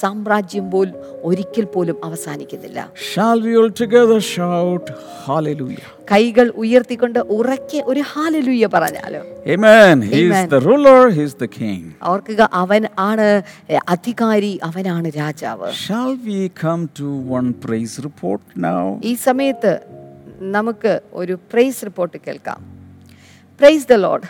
സാമ്രാജ്യം 0.00 0.66
പോലും 0.70 0.96
ഒരിക്കൽ 1.24 1.66
പോലും 1.74 1.96
അവസാനിക്കുന്നില്ല 2.04 2.78
Shall 3.12 3.40
we 3.40 3.54
all 3.60 3.72
together 3.82 4.20
shout 4.34 4.86
hallelujah? 5.26 5.88
കൈകൾ 6.10 6.46
ഉയർത്തിക്കൊണ്ട് 6.62 7.18
ഉറക്കെ 7.34 7.80
ഒരു 7.90 8.02
ഹാലലൂയ 8.12 8.66
പറഞ്ഞാലോ 8.74 9.20
Amen. 9.46 10.02
He 10.04 10.18
is 10.22 10.40
the 10.48 10.60
ruler, 10.60 11.02
he 11.10 11.22
is 11.22 11.34
the 11.34 11.48
king. 11.50 11.82
ഓർക്കുക 12.10 12.48
അവൻ 12.54 12.82
ആണ് 13.08 13.28
അധികാരി 13.94 14.52
അവനാണ് 14.68 15.08
രാജാവ് 15.16 15.68
Shall 15.84 16.12
we 16.30 16.48
come 16.50 16.82
to 16.94 17.06
one 17.36 17.48
praise 17.64 17.94
report 18.06 18.40
now? 18.66 18.82
ഈ 19.02 19.12
സമയത്ത് 19.26 19.72
നമുക്ക് 20.56 20.92
ഒരു 21.12 21.34
പ്രൈസ് 21.52 21.84
റിപ്പോർട്ട് 21.84 22.16
കേൾക്കാം. 22.26 22.58
Praise 23.60 23.86
the 23.86 23.96
Lord 24.06 24.26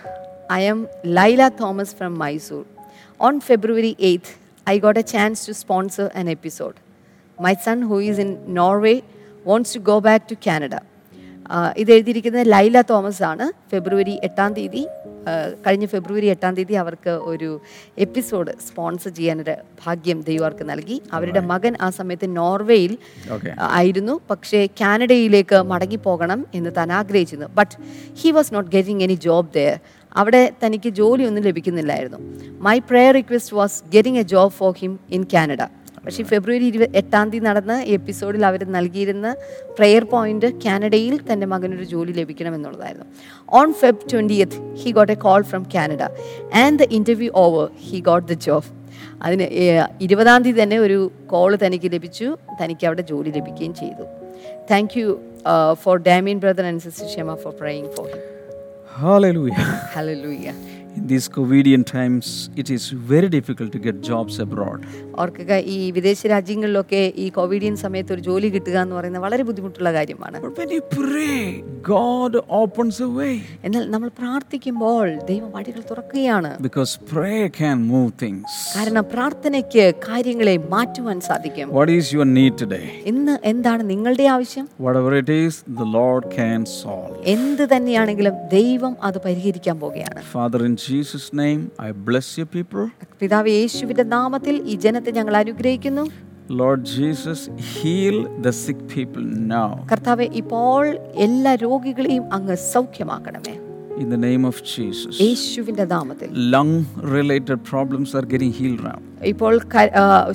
I 0.53 0.61
am 0.65 0.81
Laila 1.19 1.49
Thomas 1.61 1.95
from 1.97 2.13
Mysore 2.19 2.63
on 3.21 3.41
February 3.41 3.93
eighth 4.11 4.33
I 4.67 4.77
got 4.79 5.01
a 5.01 5.05
chance 5.15 5.47
to 5.49 5.53
sponsor 5.53 6.09
an 6.17 6.29
episode 6.31 6.77
my 7.39 7.55
son 7.67 7.81
who 7.91 7.99
is 8.01 8.21
in 8.21 8.33
Norway 8.61 8.95
wants 9.47 9.75
to 9.75 9.83
go 9.91 9.99
back 10.09 10.25
to 10.31 10.39
Canada 10.47 10.75
ഇത് 11.77 11.93
എഴുതിയിരിക്കുന്നത് 11.93 12.47
Laila 12.53 12.83
Thomas 12.91 13.23
ആണ് 13.23 13.47
ഫെബ്രുവരി 13.71 14.17
എട്ടാം 14.29 14.53
തീയതി 14.53 14.83
കഴിഞ്ഞ 15.67 15.87
ഫെബ്രുവരി 15.87 16.27
എട്ടാം 16.27 16.55
തീയതി 16.55 16.75
അവർക്ക് 16.75 17.11
ഒരു 17.11 17.61
എപ്പിസോഡ് 17.99 18.53
സ്പോൺസർ 18.69 19.11
ചെയ്യാനൊരു 19.11 19.55
ഭാഗ്യം 19.87 20.21
ദൈവം 20.21 20.45
അവർക്ക് 20.45 20.71
നൽകി. 20.71 21.03
അവരുടെ 21.13 21.41
മകൻ 21.41 21.77
ആ 21.81 21.91
സമയത്ത് 21.91 22.37
നോർവേയിൽ 22.37 22.99
ആയിരുന്നു. 23.61 24.21
പക്ഷേ 24.31 24.67
കാനഡയിലേക്ക് 24.81 25.63
മടങ്ങി 25.63 25.97
പോകണം 25.97 26.47
എന്ന് 26.55 26.71
താൻ 26.77 26.93
ആഗ്രഹിച്ചിരുന്നു. 26.93 27.47
But 27.47 27.77
he 28.17 28.31
was 28.31 28.55
not 28.55 28.71
getting 28.71 29.05
any 29.05 29.15
job 29.15 29.55
there 29.55 29.79
അവിടെ 30.17 30.53
തനിക്ക് 30.65 30.89
ജോലിയൊന്നും 30.89 31.45
ലഭിക്കുന്നില്ലായിരുന്നു. 31.45 32.19
My 32.61 32.79
prayer 32.79 33.15
request 33.15 33.57
was 33.57 33.83
getting 33.93 34.19
a 34.19 34.23
job 34.23 34.53
for 34.53 34.75
him 34.79 35.01
in 35.11 35.27
Canada 35.35 35.63
പക്ഷേ 36.05 36.23
ഫെബ്രുവരി 36.23 36.65
ഇരുപ 36.65 36.85
എട്ടാം 36.95 37.31
തീയതി 37.31 37.45
നടന്ന 37.45 37.75
എപ്പിസോഡിൽ 37.97 38.47
അവർ 38.47 38.65
നൽകിയിരുന്ന 38.71 39.37
പ്രെയർ 39.79 40.05
പോയിന്റ് 40.05 40.49
കാനഡയിൽ 40.65 41.21
തന്റെ 41.33 41.47
മകനൊരു 41.47 41.85
ജോലി 41.85 42.13
ലഭിക്കണം 42.13 42.55
എന്നുള്ളതായിരുന്നു. 42.55 43.07
On 43.53 43.73
Feb 43.73 44.11
twentieth 44.13 44.59
he 44.83 44.91
got 44.91 45.13
a 45.13 45.15
call 45.15 45.43
from 45.43 45.67
Canada 45.75 46.03
and 46.55 46.79
the 46.79 46.89
interview 46.91 47.31
over 47.35 47.71
he 47.89 48.01
got 48.01 48.29
the 48.33 48.33
job 48.33 48.69
അതിന് 49.23 49.47
ഇരുപതാം 50.01 50.43
തീയതി 50.43 50.63
തന്നെ 50.63 50.79
ഒരു 50.79 50.99
കോൾ 51.27 51.57
തനിക്ക് 51.57 51.93
ലഭിച്ചു 51.93 52.37
തനിക്ക് 52.63 52.87
അവിടെ 52.87 53.03
ജോലി 53.03 53.31
ലഭിക്കുകയും 53.31 53.75
ചെയ്തു. 53.75 54.05
Thank 54.71 54.99
you 54.99 55.21
for 55.73 55.99
Damien 55.99 56.39
brother 56.39 56.65
and 56.65 56.81
sister 56.81 57.09
Shema 57.09 57.35
for 57.35 57.53
praying 57.61 57.91
for 57.97 58.09
him 58.09 58.23
Hallelujah. 59.01 59.67
ഹല്ലേലൂയ 59.95 60.49
In 60.98 61.08
these 61.08 61.26
COVIDian 61.30 61.84
times, 61.88 62.26
it 62.56 62.70
is 62.70 62.84
very 63.10 63.30
difficult 63.30 63.72
to 63.74 63.80
get 63.80 63.96
jobs 64.04 64.36
abroad. 64.40 64.80
ഓർക്കുക 65.24 65.52
ഈ 65.74 65.80
വിദേശ 65.92 66.20
രാജ്യങ്ങളിലൊക്കെ 66.32 67.02
ഈ 67.16 67.30
കോവിഡിയൻ 67.38 67.76
സമയത്ത് 67.84 68.12
ഒരു 68.16 68.22
ജോലി 68.28 68.50
കിട്ടുക 68.54 68.78
എന്ന് 68.84 68.96
പറയുന്നത് 68.98 69.24
വളരെ 69.26 69.44
ബുദ്ധിമുട്ടുള്ള 69.50 69.92
കാര്യമാണ് 69.98 70.38
But 70.46 70.56
when 70.62 70.72
you 70.76 70.84
pray, 70.96 71.40
God 71.90 72.32
opens 72.62 72.98
a 73.00 73.12
way 73.20 73.34
എന്നാൽ 73.66 73.84
നമ്മൾ 73.94 74.10
പ്രാർത്ഥിക്കുമ്പോൾ 74.22 75.04
ദൈവം 75.32 75.50
വഴികൾ 75.58 75.82
തുറക്കുകയാണ് 75.92 76.52
because 76.68 76.94
prayer 77.14 77.50
can 77.60 77.78
move 77.94 78.10
things. 78.24 78.48
കാരണം 78.78 79.06
പ്രാർത്ഥനയ്ക്ക് 79.16 79.86
കാര്യങ്ങളെ 80.08 80.56
മാറ്റുവാൻ 80.76 81.20
സാധിക്കും 81.30 81.76
What 81.80 81.92
is 81.98 82.08
your 82.16 82.28
need 82.38 82.56
today? 82.64 82.86
ഇന്ന് 83.14 83.36
എന്താണ് 83.52 83.84
നിങ്ങളുടെ 83.92 84.28
ആവശ്യം 84.36 84.66
Whatever 84.88 85.14
it 85.24 85.32
is, 85.42 85.54
the 85.82 85.90
Lord 86.00 86.24
can 86.40 86.62
solve. 86.80 87.14
എന്ത് 87.36 87.66
തന്നെയാണെങ്കിലും 87.74 88.36
ദൈവം 88.58 88.96
അത് 89.04 89.20
പരിഹരിക്കാൻ 89.28 89.78
പോകുകയാണ് 89.84 90.20
Father, 90.34 90.62
in 90.66 90.76
Jesus' 90.87 91.33
name, 91.35 91.61
I 91.79 91.93
bless 92.09 92.29
you 92.39 92.45
people. 92.57 92.85
പിതാവ് 93.21 93.51
യേശുവിന്റെ 93.61 94.05
നാമത്തിൽ 94.17 94.55
ഈ 94.73 94.77
ജനത്തെ 94.87 95.11
ഞങ്ങൾ 95.19 95.37
അനുഗ്രഹിക്കുന്നു 95.43 96.05
Lord 96.61 96.81
Jesus, 96.97 97.41
heal 97.73 98.17
the 98.47 98.53
sick 98.63 98.79
people 98.95 99.25
now. 99.55 99.69
കർത്താവെ 99.93 100.27
ഇപ്പോൾ 100.43 100.85
എല്ലാ 101.27 101.53
രോഗികളെയും 101.65 102.25
അങ്ങ് 102.37 102.57
സൗഖ്യമാക്കണമേ 102.73 103.55
In 104.03 104.09
the 104.09 104.17
name 104.17 104.45
of 104.51 104.57
Jesus. 104.75 105.15
യേശുവിന്റെ 105.25 105.85
നാമത്തിൽ 105.93 106.29
Lung 106.55 106.71
related 107.17 107.59
problems 107.71 108.15
are 108.19 108.25
getting 108.33 108.53
healed 108.59 108.83
now. 108.91 108.99
ഇപ്പോൾ 109.31 109.55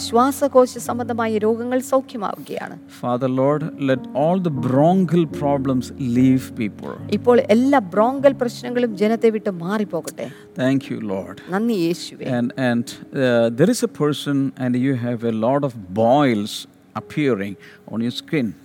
ശ്വാസകോശ 0.08 0.72
സംബന്ധമായ 0.88 1.38
രോഗങ്ങൾ 1.46 1.80
സൗഖ്യമാവുകയാണ് 1.92 2.76
Father, 3.04 3.30
Lord, 3.42 3.62
let 3.90 4.02
all 4.22 4.38
the 4.48 4.54
bronchial 4.68 5.26
problems 5.42 5.88
leave 6.18 6.46
people. 6.62 6.94
ഇപ്പോൾ 7.18 7.40
എല്ലാ 7.56 7.80
ബ്രോങ്കൽ 7.96 8.36
പ്രശ്നങ്ങളും 8.42 8.94
ജനത്തെ 9.04 9.32
വിട്ട് 9.38 9.54
മാറിപ്പോകട്ടെ 9.64 10.28
Thank 10.64 10.84
you, 10.92 11.00
Lord. 11.14 11.36
നന്ദി 11.56 11.78
യേശുവേ 11.88 12.28
And, 12.38 12.48
and 12.70 12.86
uh, 12.94 13.50
there 13.60 13.72
is 13.76 13.82
a 13.90 13.94
person, 14.04 14.38
and 14.66 14.74
you 14.86 14.94
have 15.08 15.24
a 15.34 15.36
lot 15.48 15.64
of 15.70 15.74
boils 16.06 16.54
appearing 16.96 17.56
on 17.94 18.00
your 18.02 18.16
skin. 18.22 18.48
ആ, 18.52 18.65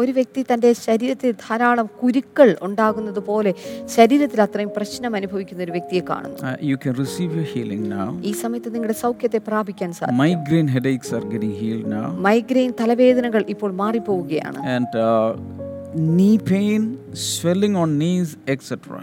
ഒരു 0.00 0.12
വ്യക്തി 0.18 0.40
തന്റെ 0.50 0.70
ശരീരത്തിൽ 0.86 1.30
ധാരാളം 1.44 1.86
കുരുക്കൾ 2.00 2.50
ഉണ്ടാകുന്നത് 2.68 3.20
പോലെ 3.30 3.52
ശരീരത്തിൽ 3.96 4.40
അത്രയും 4.46 4.70
പ്രശ്നം 4.78 5.14
അനുഭവിക്കുന്ന 5.20 5.66
ഒരു 5.68 5.74
വ്യക്തിയെ 5.76 6.04
കാണുന്നു 6.12 6.38
you 6.70 6.78
can 6.84 6.94
receive 7.04 7.32
your 7.38 7.48
healing 7.54 7.82
now. 7.96 8.08
ഈ 8.30 8.34
സമയത്ത് 8.42 8.70
നിങ്ങളുടെ 8.74 8.98
സൗഖ്യത്തെ 9.04 9.42
പ്രാപിക്കാൻ 9.50 9.92
സാധിക്കും 10.00 10.22
Migraine 10.24 10.70
headaches 10.76 11.14
are 11.18 11.24
getting 11.34 11.54
healed 11.62 11.86
now 11.96 12.04
migraine 12.28 12.72
തലവേദനകൾ 12.82 13.44
ഇപ്പോൾ 13.54 13.72
മാറിപ്പോവുകയാണ് 13.82 14.10
പോവുകയാണ് 14.12 14.58
and 14.74 15.02
knee 15.94 16.38
pain, 16.40 16.98
swelling 17.14 17.76
on 17.76 17.98
knees, 17.98 18.36
etc. 18.46 19.02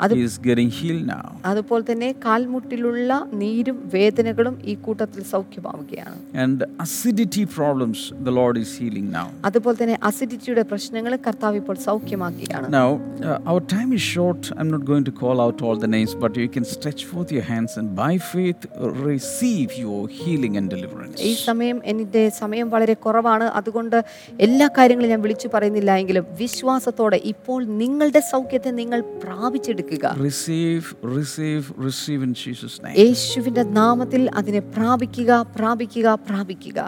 അത് 0.00 0.12
is 0.24 0.34
getting 0.46 0.70
healed 0.78 1.04
now. 1.08 1.24
അതുപോലെ 1.48 1.84
തന്നെ 1.90 2.08
കാൽമുട്ടിലുള്ള 2.24 3.10
നീരും 3.42 3.78
വേദനകളും 3.94 4.54
ഈ 4.70 4.74
കൂട്ടത്തിൽ 4.86 5.22
സൗഖ്യമാവുകയാണ് 5.32 6.16
And 6.44 6.58
acidity 6.84 7.44
problems, 7.56 7.98
the 8.28 8.34
Lord 8.38 8.56
is 8.62 8.70
healing 8.80 9.08
now. 9.18 9.26
അതുപോലെ 9.48 9.76
തന്നെ 9.82 9.96
അസിഡിറ്റിയുടെ 10.10 10.64
പ്രശ്നങ്ങൾ 10.72 11.14
കർത്താവ് 11.26 11.58
ഇപ്പോൾ 11.62 11.78
സൗഖ്യമാക്കുകയാണ് 11.88 12.68
Now, 12.78 12.88
uh, 13.22 13.50
our 13.50 13.62
time 13.74 13.90
is 13.92 14.04
short. 14.14 14.40
I'm 14.58 14.70
not 14.70 14.84
going 14.84 15.04
to 15.04 15.14
call 15.14 15.38
out 15.46 15.58
all 15.66 15.76
the 15.76 15.90
names, 15.96 16.14
but 16.16 16.32
you 16.36 16.48
can 16.48 16.66
stretch 16.74 17.04
forth 17.10 17.30
your 17.30 17.46
hands 17.52 17.72
and 17.80 17.88
by 17.96 18.12
faith 18.32 18.62
receive 19.06 19.70
your 19.84 20.00
healing 20.18 20.56
and 20.58 20.68
deliverance. 20.74 21.16
ഈ 21.30 21.34
സമയം 21.48 21.78
എന്റെ 21.92 22.24
സമയം 22.40 22.66
വളരെ 22.74 22.94
കുറവാണ് 23.04 23.46
അതുകൊണ്ട് 23.58 23.98
എല്ലാ 24.46 24.66
കാര്യങ്ങളും 24.78 25.10
ഞാൻ 25.14 25.22
വിളിച്ചു 25.22 25.48
പറയുന്നില്ല 25.54 25.90
എങ്കിലും 26.02 26.26
വിശ്വാസത്തോടെ 26.42 27.20
ഇപ്പോൾ 27.32 27.60
നിങ്ങളുടെ 27.82 28.20
സൗഖ്യത്തെ 28.32 28.70
നിങ്ങൾ 28.80 29.00
പ്രാപിച്ചെടുക്കുക 29.24 29.88
receive 30.26 30.84
receive 31.18 31.64
receive 31.86 32.20
in 32.26 32.32
Jesus 32.42 32.74
name 32.84 32.96
യേശുവിന്റെ 33.02 33.64
നാമത്തിൽ 33.80 34.24
അതിനെ 34.40 34.62
പ്രാപിക്കുക 34.76 35.30
പ്രാപിക്കുക 35.58 36.18
പ്രാപിക്കുക 36.30 36.80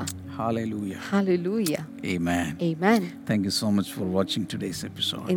Hallelujah. 0.42 0.98
Hallelujah. 1.10 1.86
Amen. 2.04 2.56
Amen. 2.60 3.02
Thank 3.26 3.44
you 3.44 3.50
so 3.50 3.70
much 3.70 3.92
for 3.92 4.04
watching 4.04 4.46
today's 4.46 4.82
episode. 4.82 5.28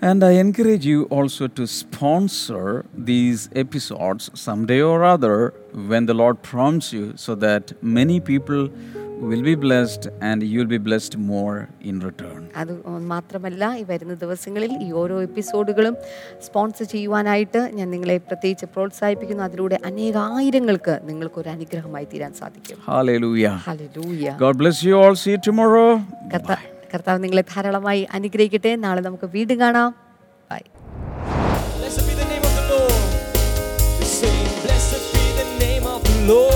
And 0.00 0.22
I 0.22 0.32
encourage 0.32 0.84
you 0.86 1.04
also 1.04 1.48
to 1.48 1.66
sponsor 1.66 2.84
these 2.94 3.48
episodes 3.54 4.30
someday 4.34 4.80
or 4.80 5.02
other 5.02 5.54
when 5.72 6.06
the 6.06 6.14
Lord 6.14 6.42
prompts 6.42 6.92
you 6.92 7.14
so 7.16 7.34
that 7.36 7.72
many 7.82 8.20
people 8.20 8.68
will 9.20 9.42
be 9.42 9.54
blessed 9.56 10.08
and 10.20 10.42
you'll 10.42 10.66
be 10.66 10.78
blessed 10.78 11.16
more 11.28 11.56
in 11.82 11.96
return. 12.00 12.40
അത് 12.60 12.72
മാത്രമല്ല 13.12 13.62
ഈ 13.80 13.84
വരുന്ന 13.90 14.14
ദിവസങ്ങളിൽ 14.14 14.72
ഈ 14.84 14.88
ഓരോ 15.00 15.16
എപ്പിസോഡുകളും 15.22 15.94
sponsor 16.46 16.86
ചെയ്യുവാനായിട്ട് 16.92 17.60
ഞാൻ 17.78 17.88
നിങ്ങളെ 17.90 18.16
പ്രത്യേകിച്ച് 18.28 18.66
പ്രോത്സാഹിപ്പിക്കുന്നു 18.74 19.44
അതിലൂടെ 19.48 19.78
അനേകായിരങ്ങൾക്ക് 19.90 20.94
നിങ്ങൾക്ക് 21.04 21.40
ഒരു 21.42 21.50
അനുഗ്രഹമായി 21.56 22.08
തീരാൻ 22.12 22.34
സാധിക്കും 22.40 22.78
Hallelujah. 22.90 23.54
ഹല്ലേലൂയ 23.68 24.34
God 24.44 24.56
bless 24.62 24.80
you 24.88 24.96
all. 25.02 25.16
See 25.22 25.32
you 25.34 25.40
tomorrow. 25.48 25.88
കർത്ത- 26.34 26.60
കർത്താവ് 26.92 27.22
നിങ്ങളെ 27.24 27.44
ധാരാളമായി 27.54 28.02
അനുഗ്രഹിക്കട്ടെ 28.18 28.74
നാളെ 28.86 29.02
നമുക്ക് 29.08 29.28
വീണ്ടും 29.36 29.60
കാണാം 29.64 29.90
bye 30.50 30.62
Blessed 31.74 32.04
be 32.08 32.14
the 32.14 32.28
name 32.32 32.44
of 32.44 32.54
the 32.58 32.66
Lord. 32.72 33.04
We 33.98 34.06
sing, 34.14 34.38
Blessed 34.64 35.04
be 35.14 35.26
the 35.40 35.48
name 35.64 35.86
of 35.94 36.00
the 36.08 36.16
Lord. 36.30 36.54